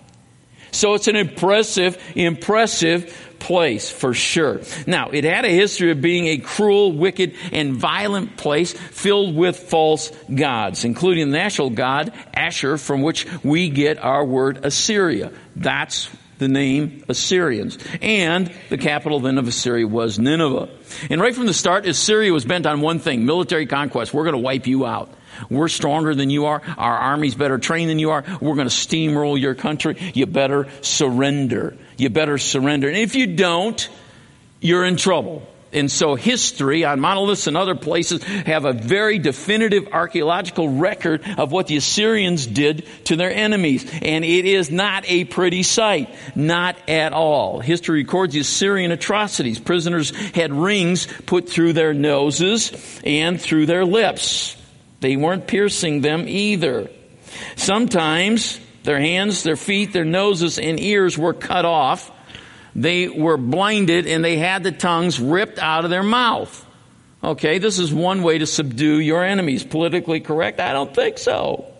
So 0.71 0.93
it's 0.93 1.07
an 1.07 1.15
impressive, 1.15 2.01
impressive 2.15 3.29
place 3.39 3.89
for 3.89 4.13
sure. 4.13 4.61
Now, 4.87 5.09
it 5.09 5.23
had 5.23 5.45
a 5.45 5.49
history 5.49 5.91
of 5.91 5.99
being 5.99 6.27
a 6.27 6.37
cruel, 6.37 6.93
wicked, 6.93 7.35
and 7.51 7.75
violent 7.75 8.37
place 8.37 8.73
filled 8.73 9.35
with 9.35 9.57
false 9.57 10.11
gods, 10.33 10.85
including 10.85 11.31
the 11.31 11.37
national 11.37 11.71
god 11.71 12.13
Ashur, 12.33 12.77
from 12.77 13.01
which 13.01 13.27
we 13.43 13.69
get 13.69 13.97
our 13.97 14.23
word 14.23 14.63
Assyria. 14.63 15.31
That's 15.55 16.09
the 16.37 16.47
name 16.47 17.03
Assyrians. 17.07 17.77
And 18.01 18.51
the 18.69 18.77
capital 18.77 19.19
then 19.19 19.37
of 19.37 19.47
Assyria 19.47 19.87
was 19.87 20.17
Nineveh. 20.17 20.69
And 21.09 21.21
right 21.21 21.35
from 21.35 21.45
the 21.45 21.53
start, 21.53 21.85
Assyria 21.85 22.31
was 22.31 22.45
bent 22.45 22.65
on 22.65 22.81
one 22.81 22.99
thing, 22.99 23.25
military 23.25 23.67
conquest. 23.67 24.13
We're 24.13 24.23
going 24.23 24.35
to 24.35 24.41
wipe 24.41 24.67
you 24.67 24.85
out. 24.85 25.13
We're 25.49 25.67
stronger 25.67 26.15
than 26.15 26.29
you 26.29 26.45
are. 26.45 26.61
Our 26.77 26.97
army's 26.97 27.35
better 27.35 27.57
trained 27.57 27.89
than 27.89 27.99
you 27.99 28.11
are. 28.11 28.23
We're 28.41 28.55
going 28.55 28.69
to 28.69 28.73
steamroll 28.73 29.39
your 29.39 29.55
country. 29.55 29.97
You 30.13 30.25
better 30.25 30.67
surrender. 30.81 31.77
You 31.97 32.09
better 32.09 32.37
surrender. 32.37 32.87
And 32.87 32.97
if 32.97 33.15
you 33.15 33.27
don't, 33.27 33.89
you're 34.59 34.85
in 34.85 34.95
trouble. 34.95 35.47
And 35.73 35.89
so 35.89 36.15
history 36.15 36.83
on 36.83 36.99
monoliths 36.99 37.47
and 37.47 37.55
other 37.55 37.75
places 37.75 38.23
have 38.23 38.65
a 38.65 38.73
very 38.73 39.19
definitive 39.19 39.87
archaeological 39.93 40.67
record 40.67 41.23
of 41.37 41.51
what 41.51 41.67
the 41.67 41.77
Assyrians 41.77 42.45
did 42.45 42.87
to 43.05 43.15
their 43.15 43.31
enemies. 43.31 43.89
And 44.01 44.25
it 44.25 44.45
is 44.45 44.69
not 44.69 45.05
a 45.07 45.25
pretty 45.25 45.63
sight. 45.63 46.13
Not 46.35 46.75
at 46.89 47.13
all. 47.13 47.61
History 47.61 47.99
records 47.99 48.33
the 48.33 48.41
Assyrian 48.41 48.91
atrocities. 48.91 49.59
Prisoners 49.59 50.09
had 50.31 50.51
rings 50.51 51.07
put 51.25 51.49
through 51.49 51.73
their 51.73 51.93
noses 51.93 52.73
and 53.05 53.39
through 53.39 53.65
their 53.65 53.85
lips. 53.85 54.57
They 55.01 55.17
weren't 55.17 55.47
piercing 55.47 56.01
them 56.01 56.25
either. 56.27 56.89
Sometimes 57.55 58.59
their 58.83 58.99
hands, 58.99 59.43
their 59.43 59.55
feet, 59.55 59.93
their 59.93 60.05
noses, 60.05 60.57
and 60.57 60.79
ears 60.79 61.17
were 61.17 61.33
cut 61.33 61.65
off. 61.65 62.11
They 62.75 63.09
were 63.09 63.37
blinded 63.37 64.07
and 64.07 64.23
they 64.23 64.37
had 64.37 64.63
the 64.63 64.71
tongues 64.71 65.19
ripped 65.19 65.59
out 65.59 65.83
of 65.83 65.89
their 65.91 66.03
mouth. 66.03 66.65
Okay, 67.23 67.59
this 67.59 67.77
is 67.77 67.93
one 67.93 68.23
way 68.23 68.37
to 68.39 68.47
subdue 68.47 68.99
your 68.99 69.23
enemies. 69.23 69.63
Politically 69.63 70.21
correct? 70.21 70.59
I 70.59 70.73
don't 70.73 70.93
think 70.93 71.17
so. 71.17 71.71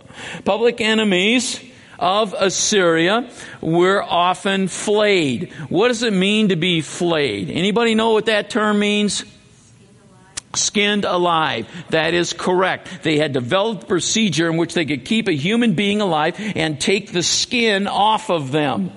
Public 0.45 0.81
enemies 0.81 1.59
of 1.97 2.33
Assyria 2.37 3.29
were 3.61 4.03
often 4.03 4.67
flayed. 4.67 5.51
What 5.69 5.87
does 5.87 6.03
it 6.03 6.13
mean 6.13 6.49
to 6.49 6.55
be 6.55 6.81
flayed? 6.81 7.49
Anybody 7.49 7.95
know 7.95 8.11
what 8.13 8.25
that 8.25 8.49
term 8.49 8.79
means? 8.79 9.23
Skinned 10.55 11.05
alive. 11.05 11.67
That 11.89 12.13
is 12.13 12.33
correct. 12.33 13.03
They 13.03 13.17
had 13.17 13.33
developed 13.33 13.83
a 13.83 13.87
procedure 13.87 14.49
in 14.49 14.57
which 14.57 14.73
they 14.73 14.85
could 14.85 15.05
keep 15.05 15.27
a 15.27 15.33
human 15.33 15.73
being 15.73 16.01
alive 16.01 16.35
and 16.55 16.79
take 16.79 17.11
the 17.11 17.23
skin 17.23 17.87
off 17.87 18.29
of 18.29 18.51
them. 18.51 18.91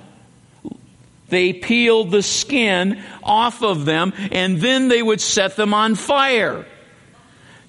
They 1.29 1.53
peeled 1.53 2.11
the 2.11 2.23
skin 2.23 3.03
off 3.23 3.63
of 3.63 3.85
them 3.85 4.13
and 4.31 4.61
then 4.61 4.89
they 4.89 5.03
would 5.03 5.21
set 5.21 5.57
them 5.57 5.75
on 5.75 5.95
fire. 5.95 6.67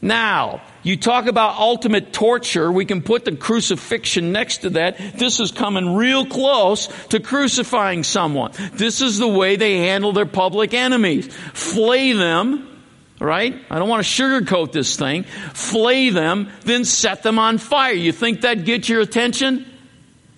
Now, 0.01 0.61
you 0.83 0.97
talk 0.97 1.25
about 1.25 1.57
ultimate 1.57 2.13
torture. 2.13 2.71
We 2.71 2.85
can 2.85 3.01
put 3.01 3.25
the 3.25 3.35
crucifixion 3.35 4.31
next 4.31 4.57
to 4.57 4.69
that. 4.71 4.97
This 5.17 5.39
is 5.39 5.51
coming 5.51 5.95
real 5.95 6.27
close 6.27 6.87
to 7.07 7.19
crucifying 7.19 8.03
someone. 8.03 8.51
This 8.73 9.01
is 9.01 9.17
the 9.17 9.27
way 9.27 9.55
they 9.55 9.77
handle 9.77 10.11
their 10.11 10.27
public 10.27 10.75
enemies. 10.75 11.33
Flay 11.53 12.11
them, 12.11 12.74
right? 13.19 13.55
I 13.69 13.79
don't 13.79 13.89
want 13.89 14.05
to 14.05 14.09
sugarcoat 14.09 14.71
this 14.71 14.95
thing. 14.97 15.23
Flay 15.53 16.09
them, 16.09 16.49
then 16.61 16.85
set 16.85 17.23
them 17.23 17.39
on 17.39 17.57
fire. 17.57 17.93
You 17.93 18.11
think 18.11 18.41
that 18.41 18.65
gets 18.65 18.89
your 18.89 19.01
attention? 19.01 19.65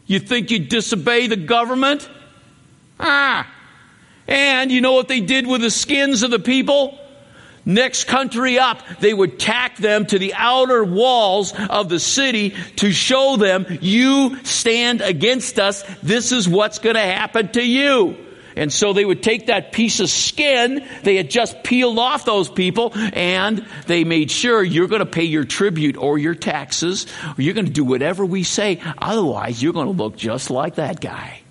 You 0.05 0.19
think 0.19 0.51
you 0.51 0.59
disobey 0.59 1.27
the 1.27 1.35
government? 1.35 2.09
Ah. 2.99 3.51
And 4.27 4.71
you 4.71 4.81
know 4.81 4.93
what 4.93 5.07
they 5.07 5.21
did 5.21 5.47
with 5.47 5.61
the 5.61 5.71
skins 5.71 6.23
of 6.23 6.31
the 6.31 6.39
people? 6.39 6.97
Next 7.65 8.05
country 8.05 8.59
up, 8.59 8.81
they 9.01 9.13
would 9.13 9.39
tack 9.39 9.75
them 9.75 10.05
to 10.05 10.17
the 10.17 10.33
outer 10.35 10.85
walls 10.85 11.53
of 11.69 11.89
the 11.89 11.99
city 11.99 12.55
to 12.77 12.93
show 12.93 13.35
them, 13.35 13.65
you 13.81 14.41
stand 14.45 15.01
against 15.01 15.59
us. 15.59 15.83
This 16.01 16.31
is 16.31 16.47
what's 16.47 16.79
going 16.79 16.95
to 16.95 17.01
happen 17.01 17.51
to 17.51 17.61
you. 17.61 18.26
And 18.57 18.73
so 18.73 18.91
they 18.93 19.05
would 19.05 19.23
take 19.23 19.47
that 19.47 19.71
piece 19.71 19.99
of 19.99 20.09
skin, 20.09 20.85
they 21.03 21.15
had 21.15 21.29
just 21.29 21.63
peeled 21.63 21.99
off 21.99 22.25
those 22.25 22.49
people, 22.49 22.91
and 22.95 23.65
they 23.85 24.03
made 24.03 24.31
sure 24.31 24.63
you're 24.63 24.87
going 24.87 24.99
to 24.99 25.05
pay 25.05 25.23
your 25.23 25.45
tribute 25.45 25.95
or 25.95 26.17
your 26.17 26.35
taxes, 26.35 27.05
or 27.37 27.41
you're 27.41 27.53
going 27.53 27.67
to 27.67 27.71
do 27.71 27.83
whatever 27.83 28.25
we 28.25 28.43
say. 28.43 28.81
Otherwise, 28.97 29.61
you're 29.61 29.73
going 29.73 29.87
to 29.87 30.03
look 30.03 30.17
just 30.17 30.49
like 30.49 30.75
that 30.75 30.99
guy. 30.99 31.41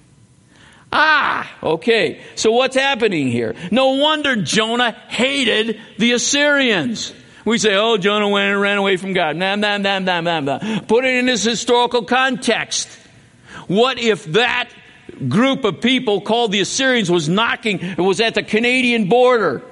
Ah, 0.93 1.51
okay. 1.63 2.23
So 2.37 2.53
what's 2.53 2.77
happening 2.77 3.29
here? 3.29 3.55
No 3.71 3.95
wonder 3.95 4.37
Jonah 4.37 4.93
hated 5.09 5.81
the 5.99 6.13
Assyrians. 6.13 7.13
We 7.45 7.59
say, 7.59 7.77
oh, 7.77 7.97
Jonah 7.97 8.29
went 8.29 8.53
and 8.53 8.61
ran 8.61 8.79
away 8.79 8.97
from 8.97 9.13
God. 9.13 9.37
Nah, 9.37 9.55
nah, 9.55 9.79
nah, 9.79 10.01
nah, 10.01 10.21
nah, 10.21 10.41
nah. 10.41 10.81
Put 10.81 11.05
it 11.05 11.15
in 11.15 11.27
this 11.27 11.45
historical 11.45 12.03
context. 12.05 12.89
What 13.69 13.99
if 13.99 14.25
that 14.33 14.69
group 15.29 15.65
of 15.65 15.81
people 15.81 16.21
called 16.21 16.53
the 16.53 16.61
Assyrians 16.61 17.11
was 17.11 17.29
knocking, 17.29 17.81
it 17.81 17.99
was 17.99 18.21
at 18.21 18.35
the 18.35 18.43
Canadian 18.43 19.09
border. 19.09 19.63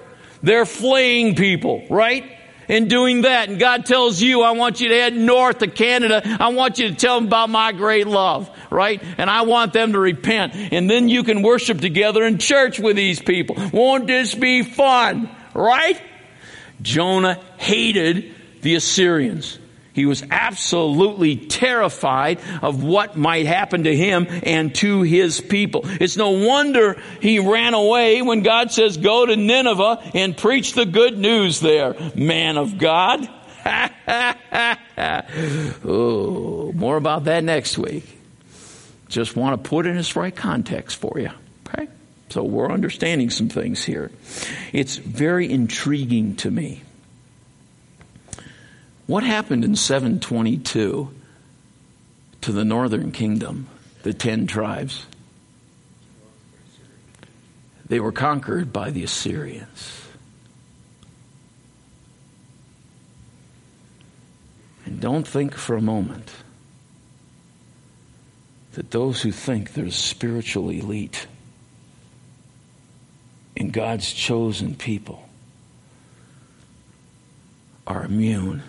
They're 0.42 0.66
fleeing 0.66 1.34
people, 1.36 1.86
right? 1.88 2.30
And 2.68 2.88
doing 2.88 3.22
that. 3.22 3.48
And 3.48 3.58
God 3.58 3.84
tells 3.84 4.22
you, 4.22 4.42
I 4.42 4.52
want 4.52 4.80
you 4.80 4.88
to 4.88 4.94
head 4.94 5.14
north 5.14 5.58
to 5.58 5.66
Canada. 5.66 6.22
I 6.24 6.48
want 6.48 6.78
you 6.78 6.88
to 6.88 6.94
tell 6.94 7.16
them 7.16 7.26
about 7.26 7.50
my 7.50 7.72
great 7.72 8.06
love 8.06 8.50
right? 8.74 9.02
And 9.16 9.30
I 9.30 9.42
want 9.42 9.72
them 9.72 9.92
to 9.92 9.98
repent. 9.98 10.54
And 10.54 10.90
then 10.90 11.08
you 11.08 11.22
can 11.22 11.42
worship 11.42 11.80
together 11.80 12.24
in 12.24 12.38
church 12.38 12.78
with 12.78 12.96
these 12.96 13.22
people. 13.22 13.56
Won't 13.72 14.06
this 14.06 14.34
be 14.34 14.62
fun, 14.62 15.30
right? 15.54 16.00
Jonah 16.82 17.40
hated 17.56 18.34
the 18.60 18.74
Assyrians. 18.74 19.58
He 19.94 20.06
was 20.06 20.24
absolutely 20.28 21.36
terrified 21.36 22.40
of 22.62 22.82
what 22.82 23.16
might 23.16 23.46
happen 23.46 23.84
to 23.84 23.96
him 23.96 24.26
and 24.42 24.74
to 24.76 25.02
his 25.02 25.40
people. 25.40 25.82
It's 25.84 26.16
no 26.16 26.30
wonder 26.30 27.00
he 27.22 27.38
ran 27.38 27.74
away 27.74 28.20
when 28.20 28.42
God 28.42 28.72
says, 28.72 28.96
go 28.96 29.24
to 29.24 29.36
Nineveh 29.36 30.10
and 30.12 30.36
preach 30.36 30.72
the 30.72 30.84
good 30.84 31.16
news 31.16 31.60
there, 31.60 31.94
man 32.16 32.58
of 32.58 32.76
God. 32.76 33.20
oh, 35.84 36.72
more 36.74 36.96
about 36.96 37.24
that 37.24 37.44
next 37.44 37.78
week. 37.78 38.18
Just 39.08 39.36
want 39.36 39.62
to 39.62 39.68
put 39.68 39.86
in 39.86 39.96
its 39.96 40.16
right 40.16 40.34
context 40.34 40.96
for 40.96 41.20
you. 41.20 41.30
Okay? 41.68 41.86
So 42.30 42.42
we're 42.42 42.72
understanding 42.72 43.30
some 43.30 43.48
things 43.48 43.84
here. 43.84 44.10
It's 44.72 44.96
very 44.96 45.48
intriguing 45.48 46.34
to 46.36 46.50
me. 46.50 46.82
What 49.06 49.22
happened 49.22 49.64
in 49.64 49.76
722 49.76 51.10
to 52.40 52.52
the 52.52 52.64
northern 52.64 53.12
kingdom, 53.12 53.68
the 54.02 54.14
ten 54.14 54.46
tribes? 54.46 55.06
They 57.86 58.00
were 58.00 58.12
conquered 58.12 58.72
by 58.72 58.90
the 58.90 59.04
Assyrians. 59.04 60.00
And 64.86 65.00
don't 65.00 65.26
think 65.26 65.54
for 65.54 65.76
a 65.76 65.82
moment 65.82 66.32
that 68.72 68.90
those 68.90 69.22
who 69.22 69.32
think 69.32 69.74
they're 69.74 69.90
spiritual 69.90 70.70
elite 70.70 71.26
in 73.54 73.70
God's 73.70 74.12
chosen 74.12 74.74
people 74.74 75.28
are 77.86 78.04
immune. 78.04 78.62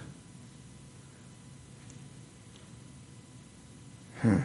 Hmm. 4.26 4.42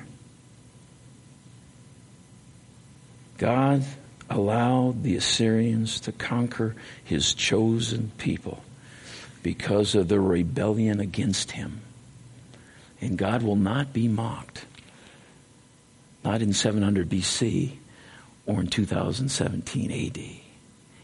God 3.39 3.85
allowed 4.29 5.03
the 5.03 5.17
Assyrians 5.17 6.01
to 6.01 6.13
conquer 6.13 6.77
his 7.03 7.33
chosen 7.33 8.13
people 8.19 8.63
because 9.43 9.95
of 9.95 10.09
their 10.09 10.21
rebellion 10.21 11.01
against 11.01 11.53
him. 11.53 11.81
And 13.01 13.17
God 13.17 13.43
will 13.43 13.57
not 13.57 13.95
be 13.95 14.09
mocked 14.09 14.67
not 16.23 16.43
in 16.43 16.53
700 16.53 17.09
BC 17.09 17.77
or 18.45 18.61
in 18.61 18.67
2017 18.67 19.91
AD. 19.91 20.19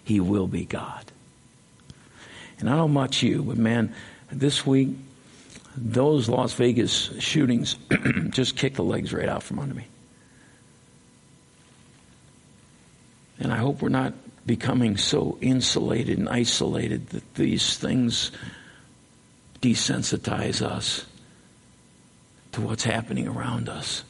He 0.05 0.21
will 0.21 0.47
be 0.47 0.67
God. 0.67 1.05
And 2.59 2.69
I 2.69 2.77
don't 2.77 2.93
much 2.93 3.23
you, 3.23 3.43
but 3.43 3.57
man, 3.57 3.95
this 4.31 4.67
week, 4.67 4.91
those 5.77 6.29
Las 6.29 6.55
Vegas 6.55 7.11
shootings 7.21 7.77
just 8.31 8.57
kicked 8.57 8.77
the 8.77 8.85
legs 8.85 9.13
right 9.13 9.29
out 9.29 9.43
from 9.43 9.59
under 9.59 9.75
me. 9.75 9.87
And 13.39 13.53
I 13.53 13.57
hope 13.57 13.83
we're 13.83 13.91
not 13.91 14.15
becoming 14.47 14.97
so 14.97 15.37
insulated 15.41 16.19
and 16.19 16.29
isolated 16.29 17.09
that 17.11 17.35
these 17.35 17.77
things 17.77 18.31
desensitize 19.61 20.63
us 20.63 21.05
to 22.53 22.61
what's 22.61 22.85
happening 22.85 23.29
around 23.29 23.69
us. 23.69 24.05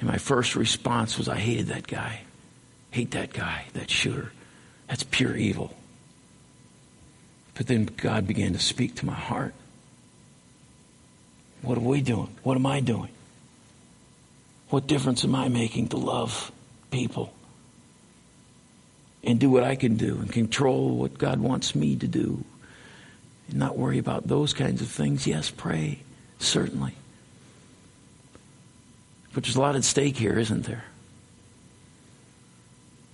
And 0.00 0.08
my 0.08 0.18
first 0.18 0.56
response 0.56 1.16
was, 1.16 1.28
I 1.28 1.36
hated 1.36 1.68
that 1.68 1.86
guy. 1.86 2.22
Hate 2.90 3.12
that 3.12 3.32
guy, 3.32 3.66
that 3.72 3.90
shooter. 3.90 4.32
That's 4.88 5.04
pure 5.04 5.36
evil. 5.36 5.74
But 7.54 7.68
then 7.68 7.84
God 7.84 8.26
began 8.26 8.52
to 8.52 8.58
speak 8.58 8.96
to 8.96 9.06
my 9.06 9.14
heart. 9.14 9.54
What 11.62 11.78
are 11.78 11.82
we 11.82 12.02
doing? 12.02 12.34
What 12.42 12.56
am 12.56 12.66
I 12.66 12.80
doing? 12.80 13.10
What 14.68 14.86
difference 14.86 15.24
am 15.24 15.34
I 15.34 15.48
making 15.48 15.88
to 15.88 15.96
love 15.96 16.50
people 16.90 17.32
and 19.22 19.38
do 19.38 19.48
what 19.48 19.62
I 19.62 19.76
can 19.76 19.96
do 19.96 20.18
and 20.18 20.32
control 20.32 20.96
what 20.96 21.16
God 21.18 21.40
wants 21.40 21.74
me 21.74 21.94
to 21.96 22.08
do 22.08 22.44
and 23.48 23.58
not 23.58 23.78
worry 23.78 23.98
about 23.98 24.26
those 24.26 24.52
kinds 24.52 24.82
of 24.82 24.88
things? 24.88 25.26
Yes, 25.26 25.50
pray, 25.50 26.00
certainly. 26.38 26.94
But 29.32 29.44
there's 29.44 29.56
a 29.56 29.60
lot 29.60 29.76
at 29.76 29.84
stake 29.84 30.16
here, 30.16 30.38
isn't 30.38 30.64
there? 30.64 30.84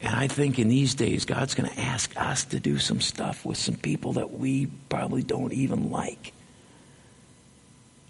And 0.00 0.14
I 0.14 0.28
think 0.28 0.58
in 0.58 0.68
these 0.68 0.94
days, 0.94 1.24
God's 1.24 1.54
going 1.54 1.68
to 1.68 1.80
ask 1.80 2.16
us 2.16 2.44
to 2.46 2.60
do 2.60 2.78
some 2.78 3.00
stuff 3.00 3.44
with 3.44 3.58
some 3.58 3.74
people 3.74 4.14
that 4.14 4.32
we 4.32 4.66
probably 4.88 5.22
don't 5.22 5.52
even 5.52 5.90
like 5.90 6.32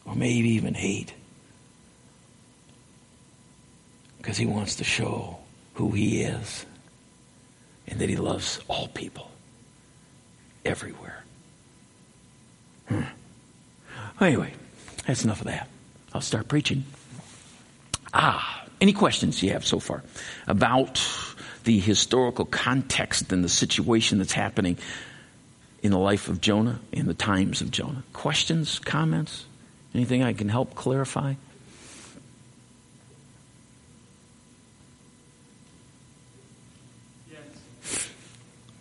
or 0.09 0.14
maybe 0.14 0.49
even 0.51 0.75
hate. 0.75 1.12
Because 4.16 4.37
He 4.37 4.47
wants 4.47 4.77
to 4.77 4.85
show 4.85 5.38
who 5.75 5.90
He 5.90 6.23
is 6.23 6.64
and 7.87 8.01
that 8.01 8.09
He 8.09 8.16
loves 8.16 8.61
all 8.68 8.88
people 8.88 9.31
everywhere. 10.64 11.25
Hmm. 12.88 13.03
Anyway, 14.21 14.53
that's 15.07 15.25
enough 15.25 15.40
of 15.40 15.47
that. 15.47 15.68
I'll 16.14 16.21
start 16.21 16.49
preaching. 16.49 16.85
Ah, 18.14 18.64
any 18.81 18.92
questions 18.92 19.42
you 19.42 19.51
have 19.53 19.66
so 19.66 19.79
far 19.79 20.03
about 20.47 21.07
the 21.64 21.79
historical 21.79 22.47
context 22.47 23.31
and 23.33 23.44
the 23.44 23.49
situation 23.49 24.18
that's 24.18 24.33
happening 24.33 24.79
in 25.83 25.90
the 25.92 25.99
life 25.99 26.29
of 26.29 26.40
Jonah, 26.40 26.81
in 26.92 27.07
the 27.07 27.14
times 27.14 27.61
of 27.61 27.71
Jonah? 27.71 28.03
Questions, 28.12 28.79
comments? 28.79 29.44
Anything 29.94 30.22
I 30.22 30.33
can 30.33 30.48
help 30.48 30.74
clarify? 30.74 31.35
Yes. 37.31 37.40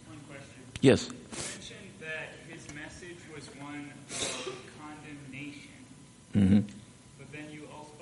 One 0.07 0.19
question. 0.27 0.61
Yes. 0.81 1.07
You 1.07 1.13
mentioned 1.13 1.91
that 2.01 2.29
his 2.49 2.73
message 2.75 3.17
was 3.33 3.47
one 3.59 3.91
of 4.09 4.55
condemnation. 4.79 5.79
Mm-hmm. 6.35 6.59
But 7.17 7.31
then 7.31 7.51
you 7.51 7.67
mentioned 7.71 7.95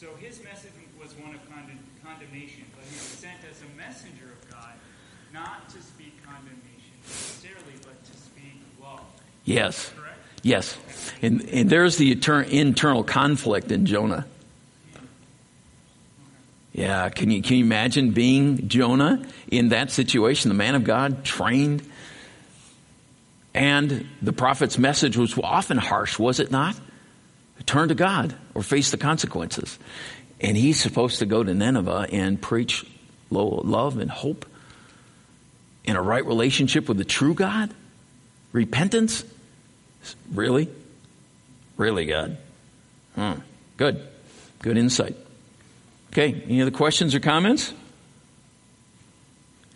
that 0.00 0.16
his 0.18 0.42
message 0.44 0.72
was 1.00 1.14
one 1.14 1.34
of 1.34 1.40
condemnation. 1.50 1.82
Mm-hmm. 2.02 3.12
not 5.32 5.68
to 5.70 5.80
speak 5.82 6.22
condemnation 6.24 6.92
necessarily, 7.02 7.74
but 7.82 8.04
to 8.04 8.12
speak 8.16 8.60
love. 8.80 9.00
Yes. 9.44 9.90
correct? 9.96 10.21
Yes. 10.42 10.76
And, 11.20 11.48
and 11.48 11.70
there's 11.70 11.96
the 11.96 12.12
internal 12.12 13.04
conflict 13.04 13.70
in 13.70 13.86
Jonah. 13.86 14.26
Yeah, 16.72 17.10
can 17.10 17.30
you, 17.30 17.42
can 17.42 17.58
you 17.58 17.64
imagine 17.64 18.12
being 18.12 18.68
Jonah 18.68 19.24
in 19.48 19.68
that 19.68 19.90
situation? 19.90 20.48
The 20.48 20.54
man 20.54 20.74
of 20.74 20.84
God, 20.84 21.24
trained. 21.24 21.82
And 23.54 24.08
the 24.22 24.32
prophet's 24.32 24.78
message 24.78 25.16
was 25.16 25.38
often 25.38 25.76
harsh, 25.76 26.18
was 26.18 26.40
it 26.40 26.50
not? 26.50 26.74
Turn 27.66 27.88
to 27.88 27.94
God 27.94 28.34
or 28.54 28.62
face 28.62 28.90
the 28.90 28.96
consequences. 28.96 29.78
And 30.40 30.56
he's 30.56 30.80
supposed 30.80 31.20
to 31.20 31.26
go 31.26 31.44
to 31.44 31.54
Nineveh 31.54 32.08
and 32.10 32.40
preach 32.40 32.84
love 33.30 33.98
and 33.98 34.10
hope 34.10 34.46
in 35.84 35.96
a 35.96 36.02
right 36.02 36.24
relationship 36.24 36.88
with 36.88 36.96
the 36.96 37.04
true 37.04 37.34
God? 37.34 37.72
Repentance? 38.52 39.24
Really? 40.32 40.68
Really, 41.76 42.06
God? 42.06 42.36
Hmm. 43.14 43.32
Good. 43.76 44.06
Good 44.60 44.78
insight. 44.78 45.16
Okay, 46.12 46.42
any 46.46 46.60
other 46.62 46.70
questions 46.70 47.14
or 47.14 47.20
comments? 47.20 47.72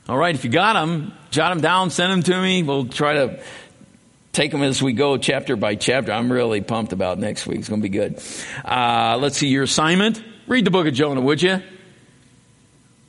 All 0.08 0.16
right, 0.16 0.34
if 0.34 0.44
you 0.44 0.50
got 0.50 0.74
them, 0.74 1.12
jot 1.30 1.50
them 1.50 1.60
down, 1.60 1.90
send 1.90 2.12
them 2.12 2.22
to 2.22 2.40
me. 2.40 2.62
We'll 2.62 2.86
try 2.86 3.14
to 3.14 3.42
take 4.32 4.52
them 4.52 4.62
as 4.62 4.82
we 4.82 4.92
go 4.92 5.16
chapter 5.16 5.56
by 5.56 5.74
chapter. 5.74 6.12
I'm 6.12 6.30
really 6.30 6.60
pumped 6.60 6.92
about 6.92 7.18
next 7.18 7.46
week. 7.46 7.60
It's 7.60 7.68
going 7.68 7.80
to 7.80 7.88
be 7.88 7.96
good. 7.96 8.22
Uh, 8.64 9.18
let's 9.20 9.38
see 9.38 9.48
your 9.48 9.64
assignment. 9.64 10.22
Read 10.46 10.64
the 10.64 10.70
book 10.70 10.86
of 10.86 10.94
Jonah, 10.94 11.22
would 11.22 11.42
you? 11.42 11.60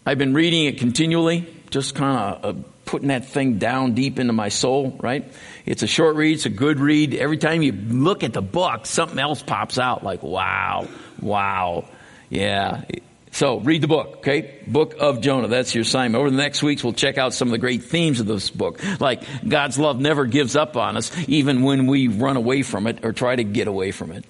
I've 0.06 0.17
been 0.17 0.34
reading 0.34 0.65
it 0.65 0.80
continually, 0.80 1.45
just 1.69 1.93
kind 1.93 2.17
of 2.17 2.56
uh, 2.56 2.60
putting 2.88 3.10
that 3.10 3.26
thing 3.26 3.60
down 3.60 3.93
deep 3.93 4.17
into 4.17 4.34
my 4.34 4.50
soul, 4.50 4.97
right? 5.00 5.32
It's 5.65 5.84
a 5.84 5.88
short 5.88 6.15
read, 6.15 6.36
it's 6.36 6.45
a 6.45 6.50
good 6.50 6.80
read. 6.80 7.13
Every 7.13 7.38
time 7.38 7.62
you 7.62 7.73
look 7.73 8.23
at 8.23 8.34
the 8.34 8.41
book, 8.41 8.86
something 8.86 9.19
else 9.19 9.43
pops 9.43 9.78
out 9.78 10.04
like, 10.04 10.23
wow, 10.23 10.88
wow. 11.21 11.86
Yeah. 12.30 12.86
So 13.32 13.60
read 13.60 13.82
the 13.82 13.88
book, 13.88 14.17
okay? 14.17 14.62
Book 14.65 14.95
of 15.00 15.21
Jonah. 15.21 15.47
That's 15.47 15.76
your 15.76 15.84
assignment. 15.84 16.19
Over 16.19 16.32
the 16.32 16.38
next 16.38 16.63
weeks, 16.63 16.84
we'll 16.84 16.93
check 16.93 17.19
out 17.19 17.34
some 17.34 17.50
of 17.50 17.52
the 17.52 17.60
great 17.60 17.84
themes 17.84 18.19
of 18.19 18.26
this 18.26 18.50
book. 18.50 18.82
Like 19.00 19.23
God's 19.47 19.78
love 19.78 20.00
never 20.00 20.26
gives 20.26 20.56
up 20.56 20.76
on 20.76 20.97
us, 20.97 21.12
even 21.28 21.62
when 21.62 21.86
we 21.86 22.08
run 22.08 22.38
away 22.38 22.63
from 22.63 22.88
it 22.88 23.06
or 23.06 23.13
try 23.13 23.36
to 23.36 23.43
get 23.43 23.67
away 23.67 23.91
from 23.91 24.12
it. 24.12 24.26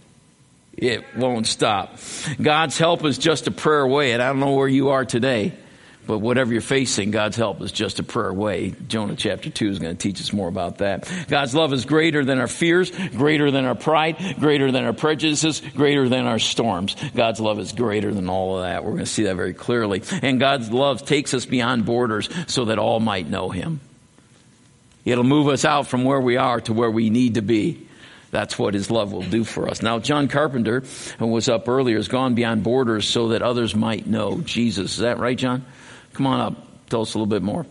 It 0.75 1.03
won't 1.15 1.47
stop. 1.47 1.97
God's 2.41 2.77
help 2.77 3.05
is 3.05 3.17
just 3.17 3.47
a 3.47 3.51
prayer 3.51 3.81
away, 3.81 4.11
and 4.11 4.21
I 4.21 4.27
don't 4.27 4.39
know 4.39 4.53
where 4.53 4.67
you 4.67 4.89
are 4.89 5.05
today. 5.05 5.53
But 6.07 6.19
whatever 6.19 6.53
you're 6.53 6.61
facing, 6.61 7.11
God's 7.11 7.35
help 7.35 7.61
is 7.61 7.71
just 7.71 7.99
a 7.99 8.03
prayer 8.03 8.29
away. 8.29 8.73
Jonah 8.87 9.15
chapter 9.15 9.49
2 9.49 9.69
is 9.69 9.79
going 9.79 9.95
to 9.95 10.01
teach 10.01 10.21
us 10.21 10.31
more 10.31 10.47
about 10.47 10.77
that. 10.79 11.11
God's 11.27 11.53
love 11.53 11.73
is 11.73 11.85
greater 11.85 12.23
than 12.23 12.39
our 12.39 12.47
fears, 12.47 12.89
greater 13.09 13.51
than 13.51 13.65
our 13.65 13.75
pride, 13.75 14.37
greater 14.39 14.71
than 14.71 14.85
our 14.85 14.93
prejudices, 14.93 15.61
greater 15.75 16.07
than 16.07 16.25
our 16.25 16.39
storms. 16.39 16.95
God's 17.13 17.39
love 17.39 17.59
is 17.59 17.73
greater 17.73 18.13
than 18.13 18.29
all 18.29 18.57
of 18.57 18.63
that. 18.63 18.83
We're 18.83 18.91
going 18.91 19.03
to 19.03 19.05
see 19.05 19.23
that 19.23 19.35
very 19.35 19.53
clearly. 19.53 20.01
And 20.21 20.39
God's 20.39 20.71
love 20.71 21.05
takes 21.05 21.33
us 21.33 21.45
beyond 21.45 21.85
borders 21.85 22.29
so 22.47 22.65
that 22.65 22.79
all 22.79 22.99
might 22.99 23.29
know 23.29 23.49
Him. 23.49 23.81
It'll 25.03 25.23
move 25.23 25.47
us 25.47 25.65
out 25.65 25.87
from 25.87 26.03
where 26.03 26.19
we 26.19 26.37
are 26.37 26.59
to 26.61 26.73
where 26.73 26.91
we 26.91 27.09
need 27.09 27.35
to 27.35 27.41
be. 27.41 27.87
That's 28.29 28.59
what 28.59 28.73
his 28.73 28.91
love 28.91 29.13
will 29.13 29.21
do 29.21 29.43
for 29.43 29.69
us. 29.69 29.81
Now, 29.81 29.99
John 29.99 30.27
Carpenter, 30.27 30.83
who 31.17 31.27
was 31.27 31.47
up 31.47 31.69
earlier, 31.69 31.95
has 31.95 32.09
gone 32.09 32.35
beyond 32.35 32.63
borders 32.63 33.07
so 33.07 33.29
that 33.29 33.41
others 33.41 33.73
might 33.73 34.05
know 34.05 34.41
Jesus. 34.41 34.93
Is 34.93 34.99
that 34.99 35.17
right, 35.17 35.37
John? 35.37 35.65
Come 36.17 36.25
on 36.25 36.39
up. 36.39 36.89
Tell 36.89 37.01
us 37.01 37.13
a 37.13 37.17
little 37.19 37.27
bit 37.27 37.43
more. 37.43 37.67